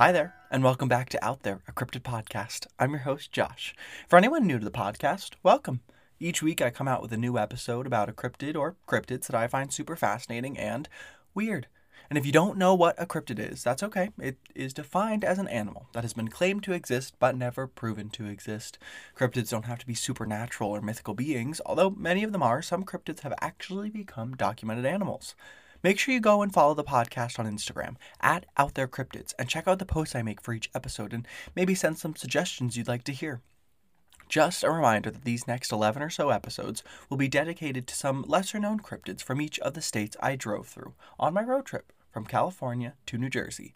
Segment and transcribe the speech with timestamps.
[0.00, 2.66] Hi there, and welcome back to Out There, a cryptid podcast.
[2.78, 3.74] I'm your host, Josh.
[4.08, 5.82] For anyone new to the podcast, welcome.
[6.18, 9.36] Each week I come out with a new episode about a cryptid or cryptids that
[9.36, 10.88] I find super fascinating and
[11.34, 11.66] weird.
[12.08, 14.08] And if you don't know what a cryptid is, that's okay.
[14.18, 18.08] It is defined as an animal that has been claimed to exist but never proven
[18.08, 18.78] to exist.
[19.14, 22.62] Cryptids don't have to be supernatural or mythical beings, although many of them are.
[22.62, 25.34] Some cryptids have actually become documented animals.
[25.82, 29.48] Make sure you go and follow the podcast on Instagram at Out There Cryptids and
[29.48, 31.26] check out the posts I make for each episode and
[31.56, 33.40] maybe send some suggestions you'd like to hear.
[34.28, 38.26] Just a reminder that these next 11 or so episodes will be dedicated to some
[38.28, 41.94] lesser known cryptids from each of the states I drove through on my road trip
[42.12, 43.74] from California to New Jersey.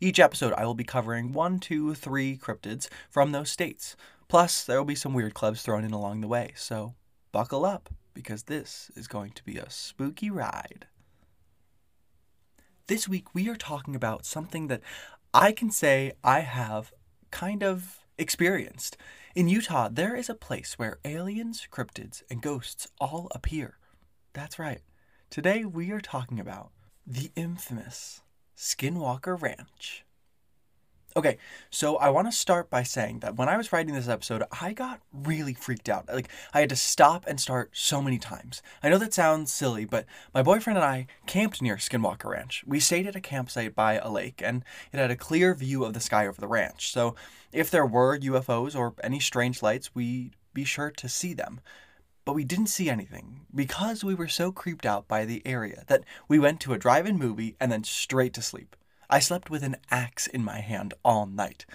[0.00, 3.96] Each episode, I will be covering one, two, three cryptids from those states.
[4.28, 6.94] Plus, there will be some weird clubs thrown in along the way, so
[7.32, 10.86] buckle up because this is going to be a spooky ride.
[12.90, 14.80] This week, we are talking about something that
[15.32, 16.92] I can say I have
[17.30, 18.96] kind of experienced.
[19.32, 23.78] In Utah, there is a place where aliens, cryptids, and ghosts all appear.
[24.32, 24.80] That's right.
[25.30, 26.72] Today, we are talking about
[27.06, 28.22] the infamous
[28.56, 30.04] Skinwalker Ranch.
[31.16, 31.38] Okay,
[31.70, 34.72] so I want to start by saying that when I was writing this episode, I
[34.72, 36.08] got really freaked out.
[36.08, 38.62] Like, I had to stop and start so many times.
[38.80, 42.62] I know that sounds silly, but my boyfriend and I camped near Skinwalker Ranch.
[42.64, 45.94] We stayed at a campsite by a lake, and it had a clear view of
[45.94, 46.92] the sky over the ranch.
[46.92, 47.16] So,
[47.52, 51.60] if there were UFOs or any strange lights, we'd be sure to see them.
[52.24, 56.04] But we didn't see anything because we were so creeped out by the area that
[56.28, 58.76] we went to a drive in movie and then straight to sleep.
[59.10, 61.66] I slept with an axe in my hand all night.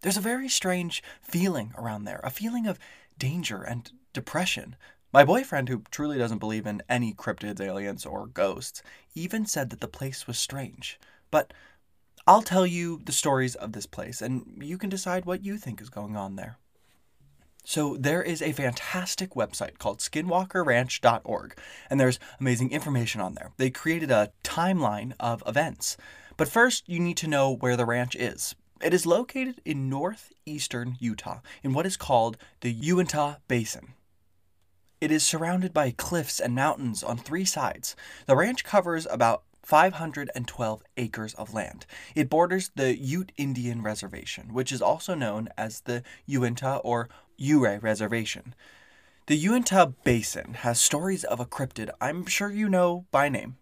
[0.00, 2.78] There's a very strange feeling around there, a feeling of
[3.18, 4.74] danger and depression.
[5.12, 8.82] My boyfriend, who truly doesn't believe in any cryptids, aliens, or ghosts,
[9.14, 10.98] even said that the place was strange.
[11.30, 11.52] But
[12.26, 15.80] I'll tell you the stories of this place, and you can decide what you think
[15.82, 16.56] is going on there.
[17.64, 21.56] So there is a fantastic website called skinwalkerranch.org
[21.88, 23.52] and there's amazing information on there.
[23.56, 25.96] They created a timeline of events.
[26.42, 28.56] But first, you need to know where the ranch is.
[28.82, 33.94] It is located in northeastern Utah in what is called the Uinta Basin.
[35.00, 37.94] It is surrounded by cliffs and mountains on three sides.
[38.26, 41.86] The ranch covers about 512 acres of land.
[42.16, 47.08] It borders the Ute Indian Reservation, which is also known as the Uinta or
[47.40, 48.56] Ouray Reservation.
[49.28, 53.58] The Uinta Basin has stories of a cryptid I'm sure you know by name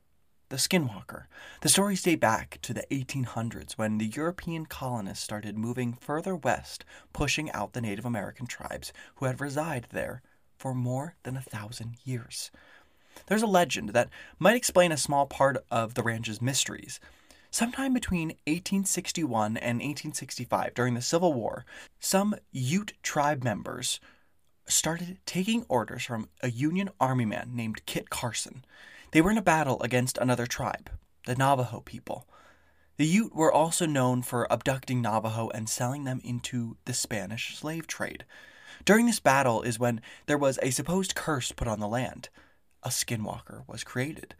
[0.50, 1.24] the Skinwalker.
[1.62, 6.84] The stories date back to the 1800s when the European colonists started moving further west,
[7.12, 10.22] pushing out the Native American tribes who had resided there
[10.58, 12.50] for more than a thousand years.
[13.26, 16.98] There's a legend that might explain a small part of the ranch's mysteries.
[17.52, 21.64] Sometime between 1861 and 1865, during the Civil War,
[22.00, 24.00] some Ute tribe members
[24.66, 28.64] started taking orders from a Union Army man named Kit Carson.
[29.12, 30.90] They were in a battle against another tribe,
[31.26, 32.28] the Navajo people.
[32.96, 37.86] The Ute were also known for abducting Navajo and selling them into the Spanish slave
[37.86, 38.24] trade.
[38.84, 42.28] During this battle is when there was a supposed curse put on the land.
[42.82, 44.34] A skinwalker was created.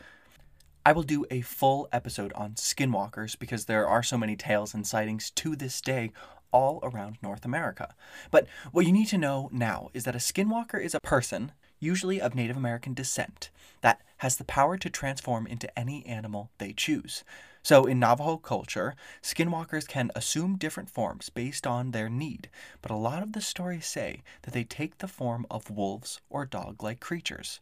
[0.85, 4.87] I will do a full episode on skinwalkers because there are so many tales and
[4.87, 6.13] sightings to this day
[6.53, 7.95] all around North America.
[8.31, 12.21] But what you need to know now is that a skinwalker is a person, usually
[12.21, 17.25] of Native American descent, that has the power to transform into any animal they choose.
[17.63, 22.49] So, in Navajo culture, skinwalkers can assume different forms based on their need,
[22.81, 26.47] but a lot of the stories say that they take the form of wolves or
[26.47, 27.61] dog like creatures.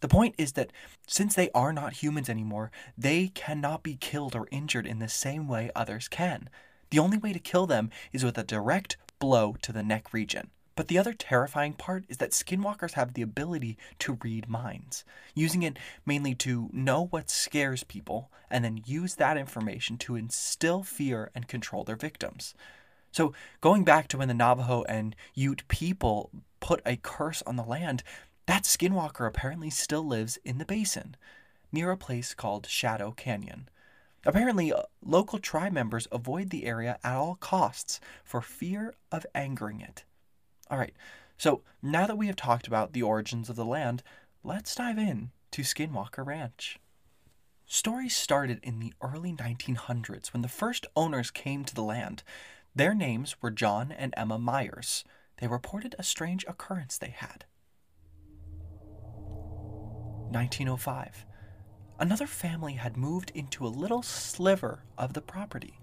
[0.00, 0.72] The point is that
[1.06, 5.48] since they are not humans anymore, they cannot be killed or injured in the same
[5.48, 6.48] way others can.
[6.90, 10.50] The only way to kill them is with a direct blow to the neck region.
[10.76, 15.04] But the other terrifying part is that skinwalkers have the ability to read minds,
[15.34, 20.82] using it mainly to know what scares people and then use that information to instill
[20.82, 22.54] fear and control their victims.
[23.12, 27.62] So, going back to when the Navajo and Ute people put a curse on the
[27.62, 28.02] land,
[28.46, 31.16] that skinwalker apparently still lives in the basin,
[31.70, 33.68] near a place called Shadow Canyon.
[34.26, 39.80] Apparently, uh, local tribe members avoid the area at all costs for fear of angering
[39.80, 40.04] it.
[40.70, 40.94] All right,
[41.36, 44.02] so now that we have talked about the origins of the land,
[44.42, 46.78] let's dive in to Skinwalker Ranch.
[47.66, 52.22] Stories started in the early 1900s when the first owners came to the land.
[52.74, 55.04] Their names were John and Emma Myers.
[55.38, 57.44] They reported a strange occurrence they had.
[60.30, 61.26] 1905.
[61.98, 65.78] Another family had moved into a little sliver of the property.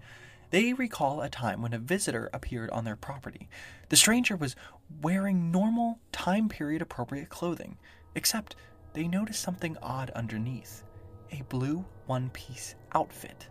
[0.52, 3.48] They recall a time when a visitor appeared on their property.
[3.88, 4.54] The stranger was
[5.00, 7.78] wearing normal, time period appropriate clothing,
[8.14, 8.54] except
[8.92, 10.84] they noticed something odd underneath
[11.30, 13.48] a blue one piece outfit.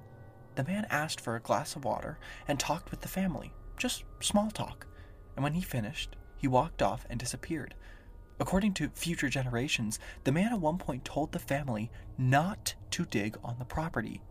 [0.54, 4.52] The man asked for a glass of water and talked with the family, just small
[4.52, 4.86] talk.
[5.36, 7.74] And when he finished, he walked off and disappeared.
[8.40, 11.90] According to future generations, the man at one point told the family
[12.20, 14.22] not to dig on the property.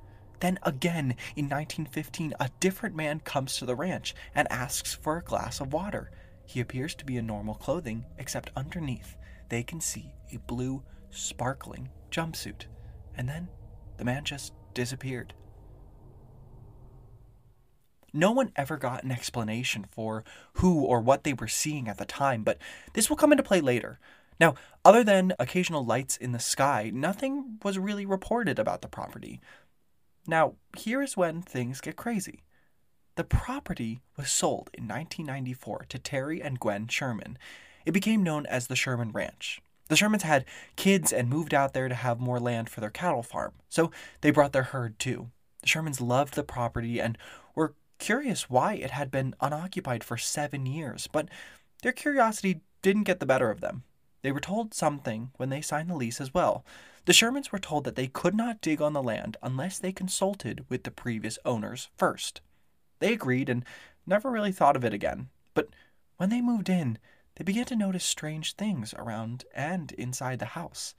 [0.40, 5.22] Then again, in 1915, a different man comes to the ranch and asks for a
[5.22, 6.10] glass of water.
[6.44, 9.16] He appears to be in normal clothing, except underneath
[9.50, 12.64] they can see a blue, sparkling jumpsuit.
[13.16, 13.48] And then
[13.98, 15.34] the man just disappeared.
[18.12, 22.04] No one ever got an explanation for who or what they were seeing at the
[22.04, 22.58] time, but
[22.94, 24.00] this will come into play later.
[24.40, 24.54] Now,
[24.84, 29.40] other than occasional lights in the sky, nothing was really reported about the property.
[30.26, 32.43] Now, here is when things get crazy.
[33.17, 37.38] The property was sold in 1994 to Terry and Gwen Sherman.
[37.84, 39.61] It became known as the Sherman Ranch.
[39.88, 40.44] The Shermans had
[40.76, 43.90] kids and moved out there to have more land for their cattle farm, so
[44.20, 45.31] they brought their herd too.
[45.62, 47.19] The Shermans loved the property and
[47.55, 51.28] were curious why it had been unoccupied for seven years, but
[51.82, 53.82] their curiosity didn't get the better of them.
[54.23, 56.64] They were told something when they signed the lease as well.
[57.10, 60.64] The Shermans were told that they could not dig on the land unless they consulted
[60.68, 62.40] with the previous owners first.
[63.00, 63.64] They agreed and
[64.06, 65.28] never really thought of it again.
[65.52, 65.70] But
[66.18, 66.98] when they moved in,
[67.34, 70.94] they began to notice strange things around and inside the house.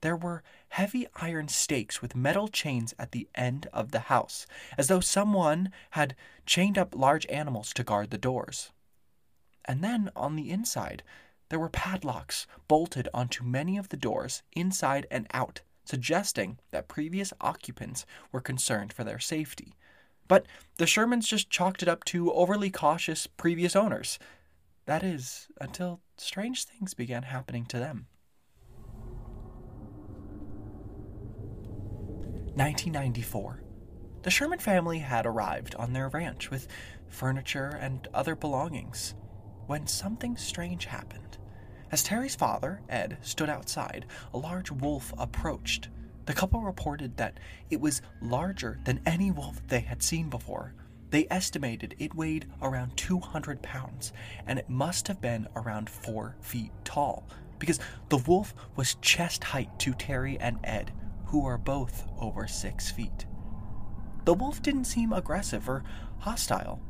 [0.00, 4.88] There were heavy iron stakes with metal chains at the end of the house, as
[4.88, 8.72] though someone had chained up large animals to guard the doors.
[9.64, 11.04] And then on the inside,
[11.48, 17.32] there were padlocks bolted onto many of the doors, inside and out, suggesting that previous
[17.40, 19.74] occupants were concerned for their safety.
[20.26, 20.46] But
[20.76, 24.18] the Shermans just chalked it up to overly cautious previous owners.
[24.84, 28.06] That is, until strange things began happening to them.
[32.54, 33.62] 1994.
[34.22, 36.66] The Sherman family had arrived on their ranch with
[37.06, 39.14] furniture and other belongings
[39.66, 41.27] when something strange happened.
[41.90, 44.04] As Terry's father, Ed, stood outside,
[44.34, 45.88] a large wolf approached.
[46.26, 47.40] The couple reported that
[47.70, 50.74] it was larger than any wolf they had seen before.
[51.08, 54.12] They estimated it weighed around 200 pounds,
[54.46, 57.26] and it must have been around 4 feet tall,
[57.58, 57.80] because
[58.10, 60.92] the wolf was chest height to Terry and Ed,
[61.24, 63.24] who are both over 6 feet.
[64.26, 65.84] The wolf didn't seem aggressive or
[66.18, 66.82] hostile.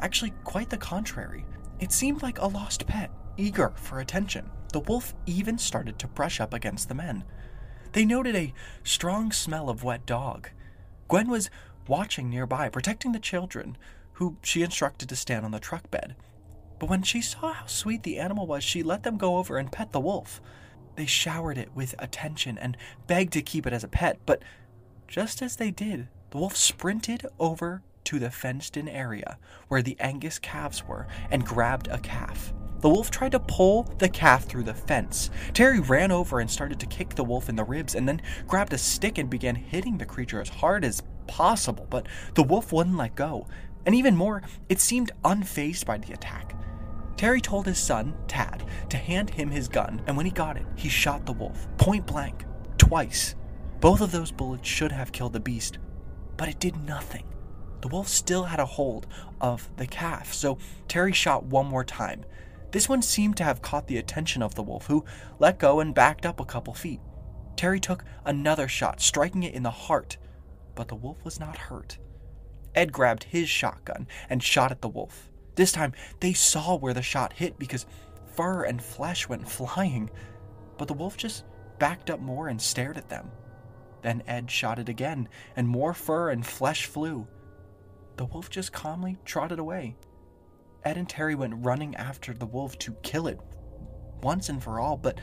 [0.00, 1.44] Actually, quite the contrary.
[1.78, 4.50] It seemed like a lost pet eager for attention.
[4.72, 7.24] The wolf even started to brush up against the men.
[7.92, 8.52] They noted a
[8.84, 10.50] strong smell of wet dog.
[11.08, 11.50] Gwen was
[11.86, 13.78] watching nearby, protecting the children,
[14.14, 16.16] who she instructed to stand on the truck bed.
[16.78, 19.72] But when she saw how sweet the animal was, she let them go over and
[19.72, 20.40] pet the wolf.
[20.96, 24.42] They showered it with attention and begged to keep it as a pet, but
[25.06, 29.38] just as they did, the wolf sprinted over to the fenced in area
[29.68, 32.52] where the Angus calves were and grabbed a calf.
[32.86, 35.28] The wolf tried to pull the calf through the fence.
[35.52, 38.72] Terry ran over and started to kick the wolf in the ribs and then grabbed
[38.72, 42.96] a stick and began hitting the creature as hard as possible, but the wolf wouldn't
[42.96, 43.48] let go.
[43.86, 46.54] And even more, it seemed unfazed by the attack.
[47.16, 50.66] Terry told his son, Tad, to hand him his gun, and when he got it,
[50.76, 52.44] he shot the wolf, point blank,
[52.78, 53.34] twice.
[53.80, 55.78] Both of those bullets should have killed the beast,
[56.36, 57.24] but it did nothing.
[57.80, 59.08] The wolf still had a hold
[59.40, 62.24] of the calf, so Terry shot one more time.
[62.72, 65.04] This one seemed to have caught the attention of the wolf, who
[65.38, 67.00] let go and backed up a couple feet.
[67.56, 70.18] Terry took another shot, striking it in the heart,
[70.74, 71.98] but the wolf was not hurt.
[72.74, 75.30] Ed grabbed his shotgun and shot at the wolf.
[75.54, 77.86] This time, they saw where the shot hit because
[78.34, 80.10] fur and flesh went flying,
[80.76, 81.44] but the wolf just
[81.78, 83.30] backed up more and stared at them.
[84.02, 87.26] Then Ed shot it again, and more fur and flesh flew.
[88.18, 89.96] The wolf just calmly trotted away.
[90.86, 93.40] Ed and Terry went running after the wolf to kill it
[94.22, 95.18] once and for all, but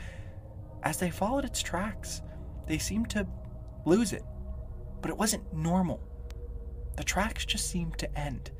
[0.82, 2.20] as they followed its tracks,
[2.66, 3.26] they seemed to
[3.86, 4.22] lose it.
[5.00, 6.02] But it wasn't normal.
[6.98, 8.50] The tracks just seemed to end,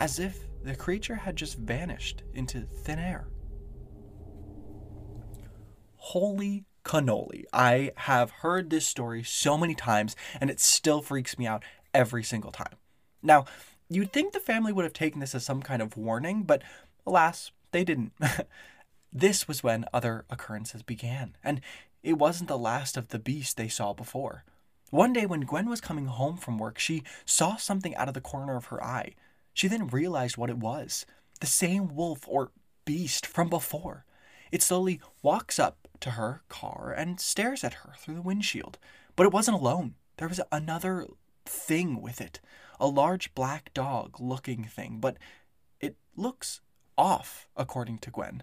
[0.00, 3.28] as if the creature had just vanished into thin air.
[5.94, 7.44] Holy cannoli.
[7.52, 11.62] I have heard this story so many times, and it still freaks me out
[11.94, 12.74] every single time.
[13.22, 13.44] Now,
[13.94, 16.62] You'd think the family would have taken this as some kind of warning, but
[17.06, 18.12] alas, they didn't.
[19.12, 21.60] this was when other occurrences began, and
[22.02, 24.44] it wasn't the last of the beast they saw before.
[24.90, 28.20] One day, when Gwen was coming home from work, she saw something out of the
[28.20, 29.14] corner of her eye.
[29.54, 31.06] She then realized what it was
[31.40, 32.52] the same wolf or
[32.84, 34.04] beast from before.
[34.52, 38.78] It slowly walks up to her car and stares at her through the windshield.
[39.16, 39.94] But it wasn't alone.
[40.18, 41.06] There was another
[41.44, 42.40] thing with it
[42.82, 45.16] a large black dog looking thing, but
[45.80, 46.60] it looks
[46.98, 48.42] off, according to Gwen.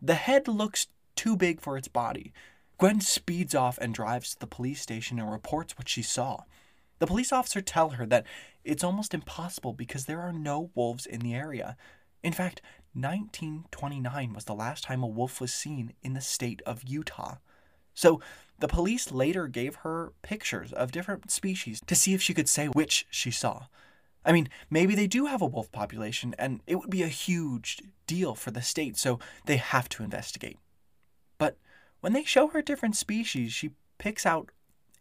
[0.00, 2.32] The head looks too big for its body.
[2.78, 6.44] Gwen speeds off and drives to the police station and reports what she saw.
[7.00, 8.24] The police officer tell her that
[8.64, 11.76] it's almost impossible because there are no wolves in the area.
[12.22, 12.62] In fact,
[12.94, 17.36] 1929 was the last time a wolf was seen in the state of Utah.
[17.92, 18.22] So
[18.58, 22.66] the police later gave her pictures of different species to see if she could say
[22.66, 23.66] which she saw.
[24.24, 27.80] I mean, maybe they do have a wolf population, and it would be a huge
[28.06, 30.58] deal for the state, so they have to investigate.
[31.38, 31.56] But
[32.00, 34.50] when they show her different species, she picks out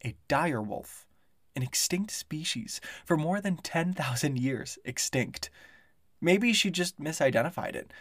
[0.04, 1.08] a dire wolf,
[1.56, 5.50] an extinct species, for more than 10,000 years extinct.
[6.22, 7.92] Maybe she just misidentified it.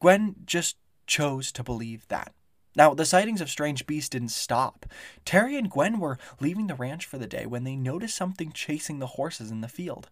[0.00, 0.76] Gwen just
[1.06, 2.34] chose to believe that.
[2.78, 4.86] Now, the sightings of strange beasts didn't stop.
[5.24, 9.00] Terry and Gwen were leaving the ranch for the day when they noticed something chasing
[9.00, 10.08] the horses in the field.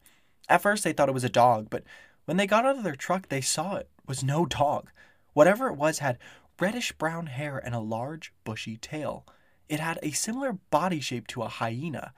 [0.49, 1.85] At first, they thought it was a dog, but
[2.25, 4.91] when they got out of their truck, they saw it was no dog.
[5.33, 6.19] Whatever it was had
[6.59, 9.25] reddish brown hair and a large, bushy tail.
[9.69, 12.15] It had a similar body shape to a hyena,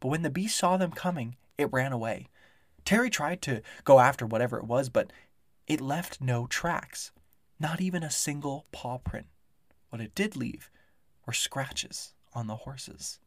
[0.00, 2.26] but when the beast saw them coming, it ran away.
[2.84, 5.12] Terry tried to go after whatever it was, but
[5.68, 7.12] it left no tracks,
[7.60, 9.26] not even a single paw print.
[9.92, 10.70] What it did leave
[11.26, 13.18] were scratches on the horses.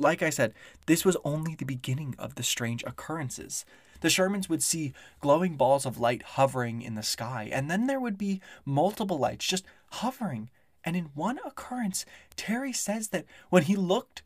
[0.00, 0.52] Like I said,
[0.86, 3.64] this was only the beginning of the strange occurrences.
[4.00, 8.00] The Shermans would see glowing balls of light hovering in the sky, and then there
[8.00, 10.50] would be multiple lights just hovering.
[10.82, 14.24] And in one occurrence, Terry says that when he looked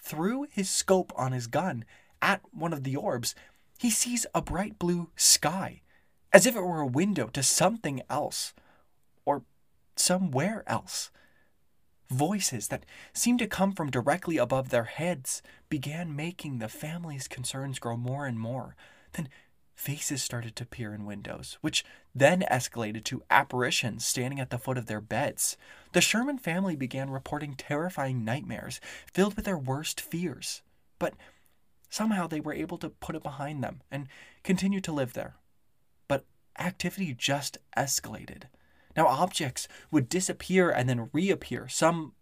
[0.00, 1.84] through his scope on his gun
[2.20, 3.36] at one of the orbs,
[3.78, 5.82] he sees a bright blue sky,
[6.32, 8.52] as if it were a window to something else,
[9.24, 9.44] or
[10.00, 11.10] somewhere else.
[12.08, 17.78] Voices that seemed to come from directly above their heads began making the family's concerns
[17.78, 18.74] grow more and more.
[19.12, 19.28] Then
[19.76, 24.76] faces started to appear in windows, which then escalated to apparitions standing at the foot
[24.76, 25.56] of their beds.
[25.92, 28.80] The Sherman family began reporting terrifying nightmares
[29.12, 30.62] filled with their worst fears.
[30.98, 31.14] But
[31.88, 34.08] somehow they were able to put it behind them and
[34.42, 35.36] continue to live there.
[36.08, 36.26] But
[36.58, 38.44] activity just escalated.
[38.96, 42.14] Now, objects would disappear and then reappear some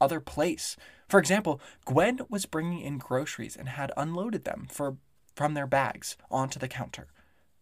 [0.00, 0.76] other place.
[1.08, 4.96] For example, Gwen was bringing in groceries and had unloaded them for,
[5.34, 7.08] from their bags onto the counter.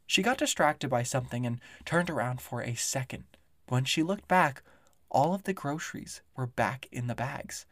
[0.07, 3.25] She got distracted by something and turned around for a second.
[3.69, 4.63] When she looked back,
[5.11, 7.67] all of the groceries were back in the bags,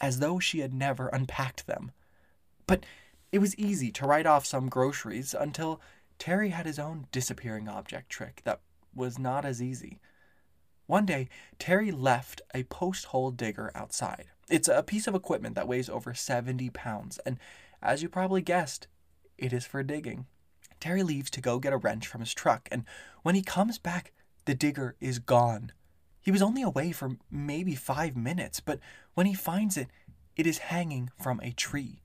[0.00, 1.92] as though she had never unpacked them.
[2.66, 2.84] But
[3.30, 5.80] it was easy to write off some groceries until
[6.18, 8.60] Terry had his own disappearing object trick that
[8.94, 10.00] was not as easy.
[10.88, 11.28] One day,
[11.58, 14.24] Terry left a post hole digger outside.
[14.48, 17.38] It's a piece of equipment that weighs over 70 pounds, and
[17.82, 18.86] as you probably guessed,
[19.36, 20.24] it is for digging.
[20.80, 22.86] Terry leaves to go get a wrench from his truck, and
[23.22, 24.12] when he comes back,
[24.46, 25.72] the digger is gone.
[26.22, 28.80] He was only away for maybe five minutes, but
[29.12, 29.88] when he finds it,
[30.36, 32.00] it is hanging from a tree.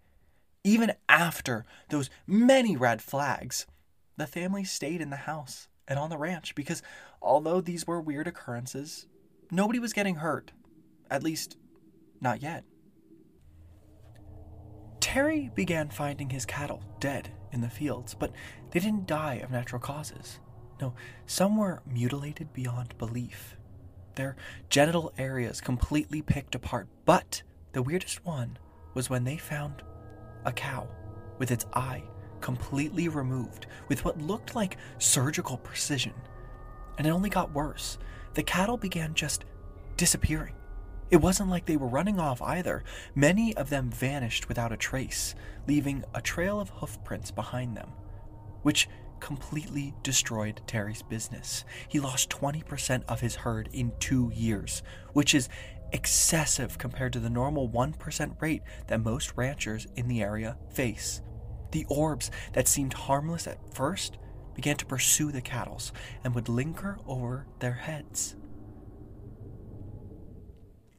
[0.65, 3.65] Even after those many red flags,
[4.17, 6.81] the family stayed in the house and on the ranch because
[7.21, 9.07] although these were weird occurrences,
[9.51, 10.51] nobody was getting hurt.
[11.09, 11.57] At least,
[12.21, 12.63] not yet.
[14.99, 18.31] Terry began finding his cattle dead in the fields, but
[18.71, 20.39] they didn't die of natural causes.
[20.81, 23.57] No, some were mutilated beyond belief.
[24.15, 24.35] Their
[24.69, 28.57] genital areas completely picked apart, but the weirdest one
[28.93, 29.83] was when they found
[30.45, 30.87] a cow
[31.37, 32.03] with its eye
[32.43, 36.13] completely removed with what looked like surgical precision.
[36.97, 37.97] And it only got worse.
[38.33, 39.45] The cattle began just
[39.95, 40.53] disappearing.
[41.09, 42.83] It wasn't like they were running off either.
[43.15, 45.35] Many of them vanished without a trace,
[45.67, 47.91] leaving a trail of hoofprints behind them,
[48.63, 48.89] which
[49.21, 51.63] completely destroyed Terry's business.
[51.87, 54.83] He lost 20% of his herd in two years,
[55.13, 55.47] which is
[55.93, 61.21] excessive compared to the normal 1% rate that most ranchers in the area face.
[61.73, 64.19] The orbs that seemed harmless at first
[64.53, 65.81] began to pursue the cattle
[66.23, 68.35] and would linger over their heads.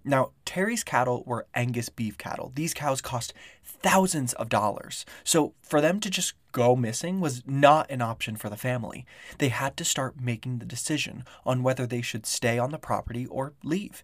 [0.03, 2.51] Now, Terry's cattle were Angus beef cattle.
[2.57, 5.07] These cows cost thousands of dollars.
[5.23, 9.07] So, for them to just go missing was not an option for the family.
[9.39, 13.27] They had to start making the decision on whether they should stay on the property
[13.27, 14.03] or leave.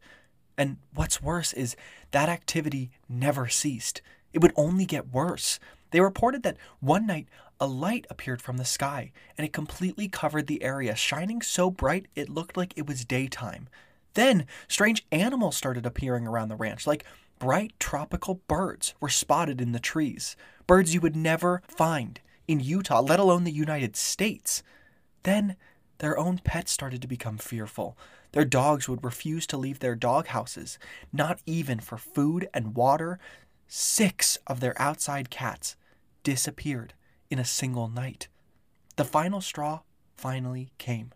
[0.57, 1.75] And what's worse is
[2.12, 4.03] that activity never ceased.
[4.33, 5.59] It would only get worse.
[5.90, 7.28] They reported that one night
[7.61, 12.06] a light appeared from the sky and it completely covered the area, shining so bright
[12.14, 13.68] it looked like it was daytime.
[14.14, 17.04] Then strange animals started appearing around the ranch, like
[17.38, 20.37] bright tropical birds were spotted in the trees.
[20.66, 24.62] Birds you would never find in Utah, let alone the United States.
[25.23, 25.56] Then
[25.99, 27.97] their own pets started to become fearful.
[28.32, 30.78] Their dogs would refuse to leave their dog houses,
[31.12, 33.18] not even for food and water.
[33.68, 35.76] Six of their outside cats
[36.23, 36.95] disappeared
[37.31, 38.29] in a single night.
[38.97, 39.81] The final straw
[40.17, 41.12] finally came.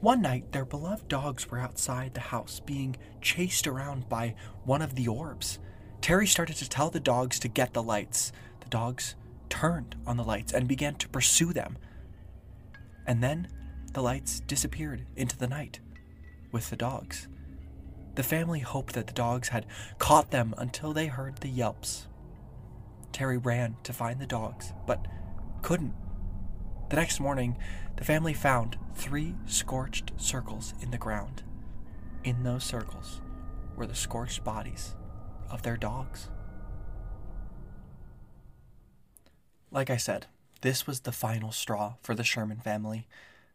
[0.00, 4.94] One night, their beloved dogs were outside the house being chased around by one of
[4.94, 5.58] the orbs.
[6.02, 8.30] Terry started to tell the dogs to get the lights.
[8.60, 9.14] The dogs
[9.48, 11.78] turned on the lights and began to pursue them.
[13.06, 13.48] And then
[13.94, 15.80] the lights disappeared into the night
[16.52, 17.28] with the dogs.
[18.14, 19.66] The family hoped that the dogs had
[19.98, 22.08] caught them until they heard the yelps.
[23.14, 25.06] Terry ran to find the dogs, but
[25.62, 25.94] couldn't.
[26.90, 27.56] The next morning,
[27.96, 31.44] the family found three scorched circles in the ground.
[32.24, 33.20] In those circles
[33.76, 34.96] were the scorched bodies
[35.48, 36.28] of their dogs.
[39.70, 40.26] Like I said,
[40.62, 43.06] this was the final straw for the Sherman family.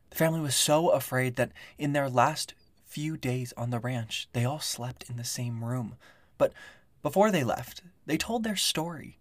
[0.09, 2.53] The family was so afraid that in their last
[2.85, 5.97] few days on the ranch, they all slept in the same room.
[6.37, 6.53] But
[7.03, 9.18] before they left, they told their story.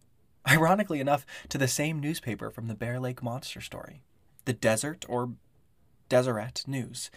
[0.48, 4.02] Ironically enough, to the same newspaper from the Bear Lake Monster story,
[4.46, 5.32] the Desert or
[6.08, 7.10] Deseret News.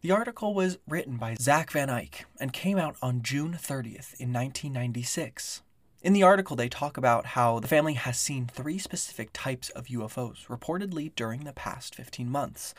[0.00, 4.32] The article was written by Zach Van Eyck and came out on June 30th in
[4.32, 5.62] 1996.
[6.02, 9.86] In the article, they talk about how the family has seen three specific types of
[9.86, 12.74] UFOs reportedly during the past 15 months.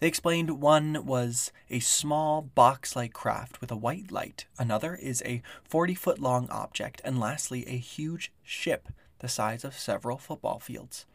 [0.00, 5.22] They explained one was a small box like craft with a white light, another is
[5.24, 8.88] a 40 foot long object, and lastly, a huge ship
[9.20, 11.06] the size of several football fields.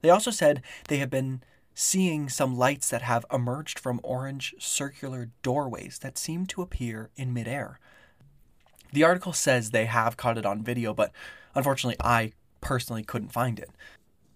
[0.00, 1.42] They also said they have been
[1.74, 7.32] seeing some lights that have emerged from orange circular doorways that seem to appear in
[7.32, 7.78] midair.
[8.92, 11.12] The article says they have caught it on video, but
[11.54, 13.70] unfortunately, I personally couldn't find it.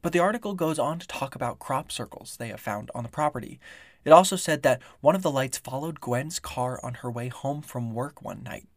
[0.00, 3.08] But the article goes on to talk about crop circles they have found on the
[3.08, 3.58] property.
[4.04, 7.60] It also said that one of the lights followed Gwen's car on her way home
[7.60, 8.68] from work one night.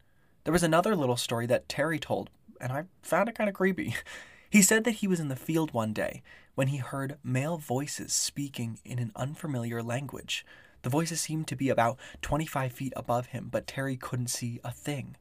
[0.43, 3.95] There was another little story that Terry told, and I found it kind of creepy.
[4.51, 6.23] He said that he was in the field one day
[6.55, 10.43] when he heard male voices speaking in an unfamiliar language.
[10.81, 14.71] The voices seemed to be about 25 feet above him, but Terry couldn't see a
[14.71, 15.17] thing.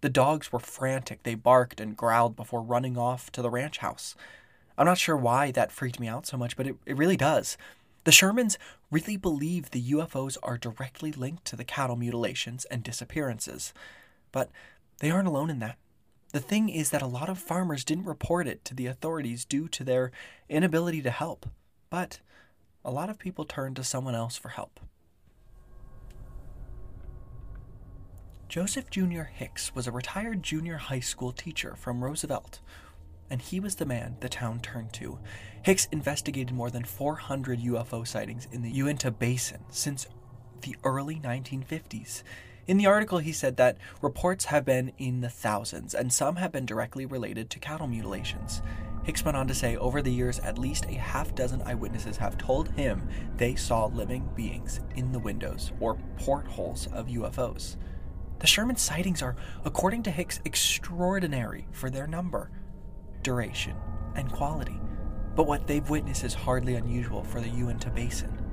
[0.00, 1.22] The dogs were frantic.
[1.22, 4.16] They barked and growled before running off to the ranch house.
[4.76, 7.56] I'm not sure why that freaked me out so much, but it, it really does.
[8.04, 8.56] The Shermans
[8.90, 13.72] really believe the UFOs are directly linked to the cattle mutilations and disappearances.
[14.32, 14.50] But
[15.00, 15.76] they aren't alone in that.
[16.32, 19.68] The thing is that a lot of farmers didn't report it to the authorities due
[19.68, 20.12] to their
[20.48, 21.46] inability to help.
[21.88, 22.20] But
[22.84, 24.80] a lot of people turned to someone else for help.
[28.48, 29.24] Joseph Jr.
[29.24, 32.60] Hicks was a retired junior high school teacher from Roosevelt,
[33.28, 35.18] and he was the man the town turned to.
[35.62, 40.06] Hicks investigated more than 400 UFO sightings in the Uinta Basin since
[40.62, 42.22] the early 1950s.
[42.68, 46.52] In the article, he said that reports have been in the thousands, and some have
[46.52, 48.60] been directly related to cattle mutilations.
[49.04, 52.36] Hicks went on to say over the years, at least a half dozen eyewitnesses have
[52.36, 57.78] told him they saw living beings in the windows or portholes of UFOs.
[58.40, 62.50] The Sherman sightings are, according to Hicks, extraordinary for their number,
[63.22, 63.76] duration,
[64.14, 64.78] and quality.
[65.34, 68.44] But what they've witnessed is hardly unusual for the Uinta Basin.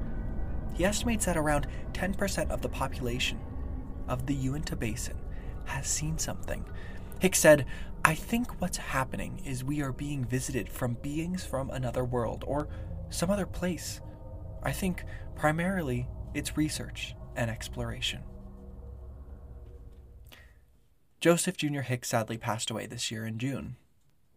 [0.73, 3.39] He estimates that around 10% of the population
[4.07, 5.17] of the Uinta Basin
[5.65, 6.63] has seen something.
[7.19, 7.65] Hicks said,
[8.03, 12.67] I think what's happening is we are being visited from beings from another world or
[13.09, 14.01] some other place.
[14.61, 15.03] I think
[15.35, 18.21] primarily it's research and exploration.
[21.19, 21.81] Joseph Jr.
[21.81, 23.77] Hicks sadly passed away this year in June.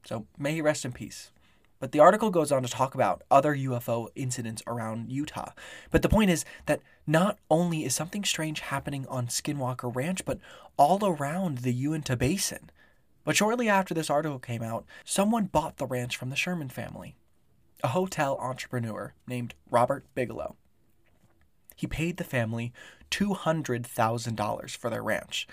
[0.07, 1.31] So may he rest in peace.
[1.81, 5.53] But the article goes on to talk about other UFO incidents around Utah.
[5.91, 10.41] But the point is that not only is something strange happening on Skinwalker Ranch, but
[10.77, 12.71] all around the Uinta Basin.
[13.25, 17.17] But shortly after this article came out, someone bought the ranch from the Sherman family.
[17.85, 20.57] A hotel entrepreneur named Robert Bigelow.
[21.77, 22.73] He paid the family
[23.13, 25.47] $200,000 for their ranch.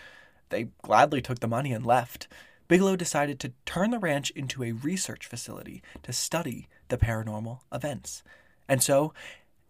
[0.50, 2.28] They gladly took the money and left.
[2.68, 8.24] Bigelow decided to turn the ranch into a research facility to study the paranormal events.
[8.68, 9.14] And so,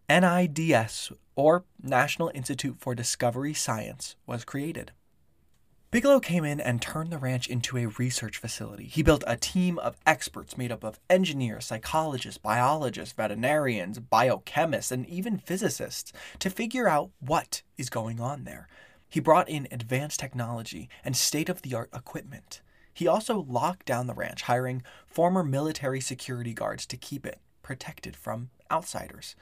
[0.10, 4.92] NIDS, or National Institute for Discovery Science, was created.
[5.92, 8.86] Bigelow came in and turned the ranch into a research facility.
[8.86, 15.08] He built a team of experts made up of engineers, psychologists, biologists, veterinarians, biochemists, and
[15.08, 18.68] even physicists to figure out what is going on there.
[19.08, 22.62] He brought in advanced technology and state of the art equipment.
[22.96, 28.16] He also locked down the ranch, hiring former military security guards to keep it protected
[28.16, 29.36] from outsiders.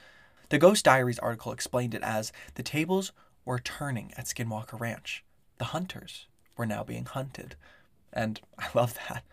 [0.50, 3.12] The Ghost Diaries article explained it as the tables
[3.46, 5.24] were turning at Skinwalker Ranch.
[5.60, 6.26] The hunters
[6.58, 7.56] were now being hunted.
[8.12, 9.24] And I love that.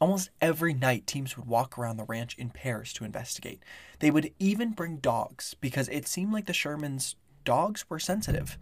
[0.00, 3.64] Almost every night, teams would walk around the ranch in pairs to investigate.
[3.98, 8.56] They would even bring dogs because it seemed like the Shermans' dogs were sensitive.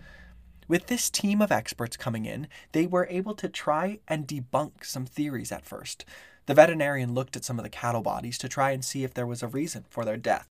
[0.68, 5.06] With this team of experts coming in, they were able to try and debunk some
[5.06, 6.04] theories at first.
[6.46, 9.26] The veterinarian looked at some of the cattle bodies to try and see if there
[9.26, 10.48] was a reason for their death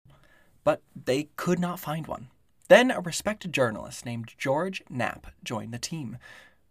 [0.63, 2.27] but they could not find one.
[2.69, 6.17] Then a respected journalist named George Knapp joined the team.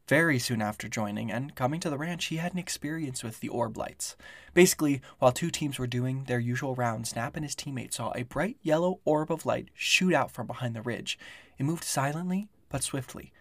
[0.08, 3.48] Very soon after joining and coming to the ranch, he had an experience with the
[3.48, 4.16] orb lights.
[4.52, 8.24] Basically, while two teams were doing their usual rounds, Knapp and his teammate saw a
[8.24, 11.18] bright yellow orb of light shoot out from behind the ridge.
[11.58, 13.32] It moved silently but swiftly,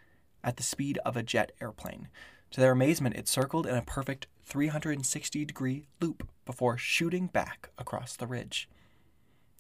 [0.44, 2.10] at the speed of a jet airplane.
[2.52, 8.16] To their amazement, it circled in a perfect 360 degree loop before shooting back across
[8.16, 8.70] the ridge.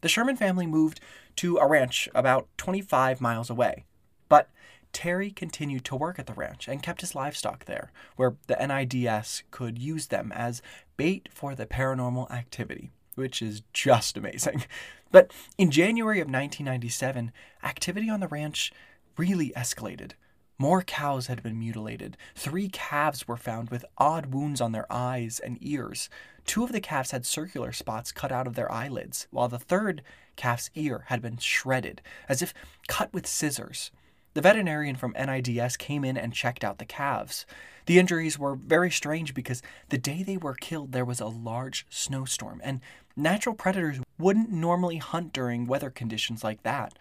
[0.01, 0.99] The Sherman family moved
[1.38, 3.86] to a ranch about 25 miles away.
[4.27, 4.49] But
[4.91, 9.43] Terry continued to work at the ranch and kept his livestock there, where the NIDS
[9.51, 10.62] could use them as
[10.97, 14.65] bait for the paranormal activity, which is just amazing.
[15.12, 18.71] But in January of 1997, activity on the ranch
[19.17, 20.12] really escalated.
[20.58, 22.17] More cows had been mutilated.
[22.36, 26.08] Three calves were found with odd wounds on their eyes and ears.
[26.45, 30.04] Two of the calves had circular spots cut out of their eyelids, while the third
[30.36, 32.54] calf's ear had been shredded, as if
[32.88, 33.89] cut with scissors.
[34.34, 37.45] The veterinarian from NIDS came in and checked out the calves.
[37.86, 41.86] The injuries were very strange because the day they were killed there was a large
[41.89, 42.82] snowstorm, and
[43.15, 46.97] natural predators wouldn't normally hunt during weather conditions like that.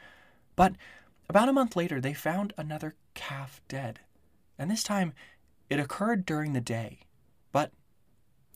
[0.56, 0.72] But
[1.30, 4.00] about a month later, they found another calf dead.
[4.58, 5.12] And this time,
[5.68, 7.00] it occurred during the day.
[7.52, 7.70] But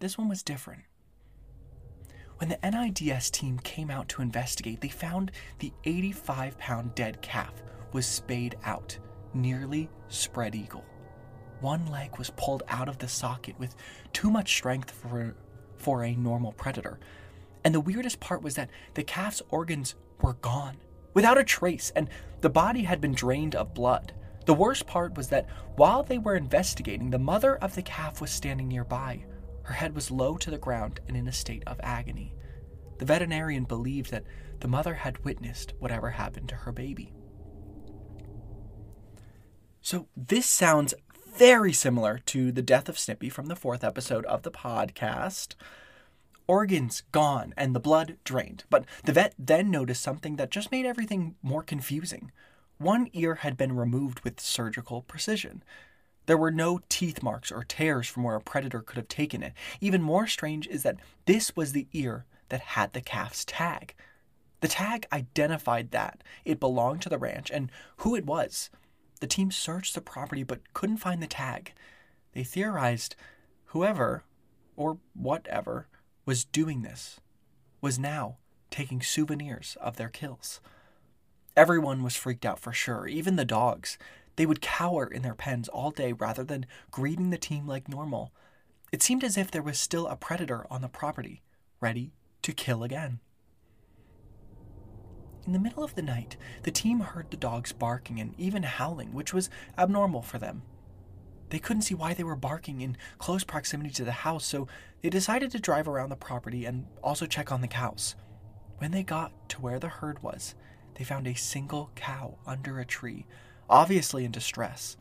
[0.01, 0.83] this one was different.
[2.39, 7.63] When the NIDS team came out to investigate, they found the 85 pound dead calf
[7.93, 8.99] was spayed out,
[9.33, 10.85] nearly spread eagle.
[11.61, 13.77] One leg was pulled out of the socket with
[14.13, 15.37] too much strength for,
[15.77, 16.99] for a normal predator.
[17.63, 20.79] And the weirdest part was that the calf's organs were gone
[21.15, 22.11] without a trace, and
[22.45, 24.13] the body had been drained of blood.
[24.45, 28.31] The worst part was that while they were investigating, the mother of the calf was
[28.31, 29.25] standing nearby.
[29.63, 32.35] Her head was low to the ground and in a state of agony.
[32.99, 34.27] The veterinarian believed that
[34.61, 37.15] the mother had witnessed whatever happened to her baby.
[39.81, 40.93] So, this sounds
[41.35, 45.55] very similar to the death of Snippy from the fourth episode of the podcast
[46.47, 48.65] organs gone and the blood drained.
[48.71, 52.33] But the vet then noticed something that just made everything more confusing.
[52.79, 55.63] One ear had been removed with surgical precision.
[56.27, 59.53] There were no teeth marks or tears from where a predator could have taken it.
[59.81, 63.95] Even more strange is that this was the ear that had the calf's tag.
[64.61, 68.71] The tag identified that it belonged to the ranch and who it was.
[69.21, 71.73] The team searched the property but couldn't find the tag.
[72.33, 73.15] They theorized
[73.67, 74.25] whoever,
[74.77, 75.89] or whatever,
[76.25, 77.21] was doing this,
[77.81, 78.39] was now
[78.71, 80.61] taking souvenirs of their kills.
[81.57, 83.99] Everyone was freaked out for sure, even the dogs.
[84.37, 88.33] They would cower in their pens all day rather than greeting the team like normal.
[88.91, 91.43] It seemed as if there was still a predator on the property,
[91.81, 93.21] ready to kill again.
[95.47, 99.13] In the middle of the night, the team heard the dogs barking and even howling,
[99.13, 100.63] which was abnormal for them.
[101.55, 104.67] They couldn't see why they were barking in close proximity to the house, so
[105.01, 108.17] they decided to drive around the property and also check on the cows.
[108.79, 110.57] When they got to where the herd was,
[110.97, 113.27] they found a single cow under a tree,
[113.71, 114.97] obviously in distress.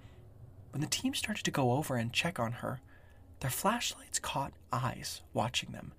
[0.69, 2.81] When the team started to go over and check on her,
[3.39, 5.93] their flashlights caught eyes watching them.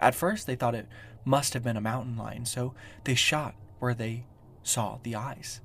[0.00, 0.88] At first, they thought it
[1.24, 4.26] must have been a mountain lion, so they shot where they
[4.64, 5.60] saw the eyes.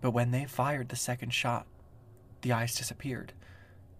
[0.00, 1.66] But when they fired the second shot,
[2.44, 3.32] the eyes disappeared.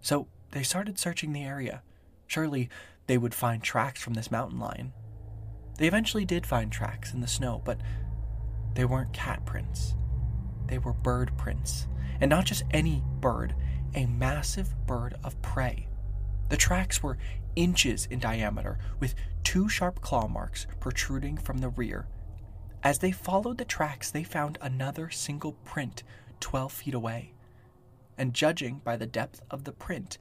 [0.01, 1.81] So they started searching the area.
[2.27, 2.69] Surely
[3.07, 4.93] they would find tracks from this mountain lion.
[5.77, 7.81] They eventually did find tracks in the snow, but
[8.75, 9.95] they weren't cat prints.
[10.67, 11.87] They were bird prints.
[12.21, 13.55] And not just any bird,
[13.95, 15.87] a massive bird of prey.
[16.49, 17.17] The tracks were
[17.55, 22.07] inches in diameter, with two sharp claw marks protruding from the rear,
[22.83, 26.03] As they followed the tracks, they found another single print
[26.39, 27.34] 12 feet away.
[28.17, 30.17] And judging by the depth of the print,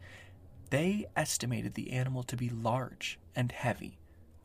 [0.70, 3.98] they estimated the animal to be large and heavy,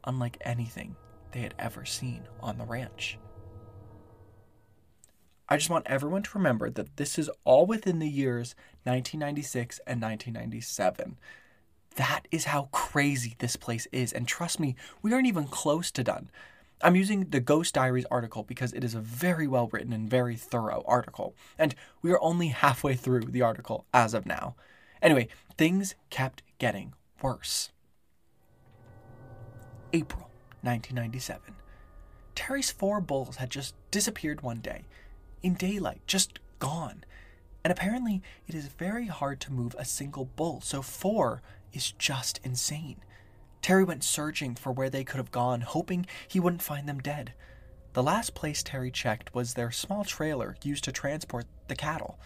[0.04, 0.96] unlike anything
[1.32, 3.18] they had ever seen on the ranch.
[5.52, 10.00] I just want everyone to remember that this is all within the years 1996 and
[10.00, 11.18] 1997.
[11.96, 14.14] That is how crazy this place is.
[14.14, 16.30] And trust me, we aren't even close to done.
[16.82, 20.36] I'm using the Ghost Diaries article because it is a very well written and very
[20.36, 21.36] thorough article.
[21.58, 24.56] And we are only halfway through the article as of now.
[25.02, 27.72] Anyway, things kept getting worse.
[29.92, 30.30] April
[30.62, 31.56] 1997.
[32.36, 34.86] Terry's four bulls had just disappeared one day,
[35.44, 37.04] in daylight, just gone.
[37.63, 41.42] And apparently, it is very hard to move a single bull, so four
[41.74, 43.02] is just insane.
[43.62, 47.34] Terry went searching for where they could have gone, hoping he wouldn't find them dead.
[47.93, 52.19] The last place Terry checked was their small trailer used to transport the cattle,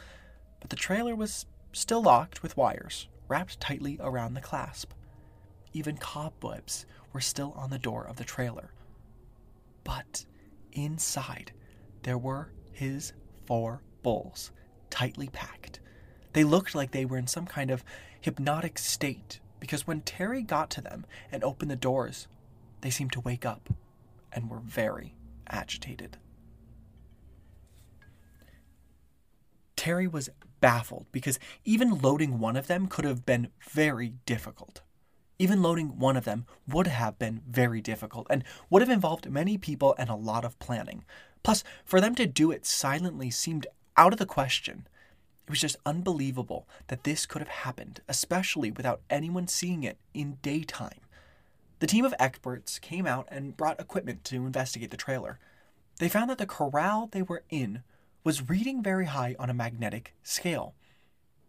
[0.59, 4.91] but the trailer was still locked with wires wrapped tightly around the clasp.
[5.73, 8.71] Even cobwebs were still on the door of the trailer.
[9.83, 10.25] But
[10.71, 11.51] inside,
[12.03, 13.13] there were his
[13.45, 14.51] four bulls,
[14.89, 15.79] tightly packed.
[16.33, 17.83] They looked like they were in some kind of
[18.21, 22.27] hypnotic state because when Terry got to them and opened the doors,
[22.81, 23.69] they seemed to wake up
[24.29, 25.15] and were very
[25.47, 26.17] agitated.
[29.77, 34.81] Terry was baffled because even loading one of them could have been very difficult.
[35.39, 39.57] Even loading one of them would have been very difficult and would have involved many
[39.57, 41.05] people and a lot of planning.
[41.41, 44.87] Plus, for them to do it silently seemed out of the question.
[45.45, 50.37] It was just unbelievable that this could have happened, especially without anyone seeing it in
[50.41, 51.01] daytime.
[51.79, 55.39] The team of experts came out and brought equipment to investigate the trailer.
[55.99, 57.83] They found that the corral they were in
[58.23, 60.75] was reading very high on a magnetic scale.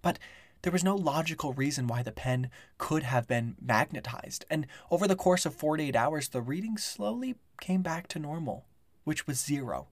[0.03, 0.19] But
[0.63, 5.15] there was no logical reason why the pen could have been magnetized, and over the
[5.15, 8.65] course of 48 hours, the reading slowly came back to normal,
[9.05, 9.87] which was zero.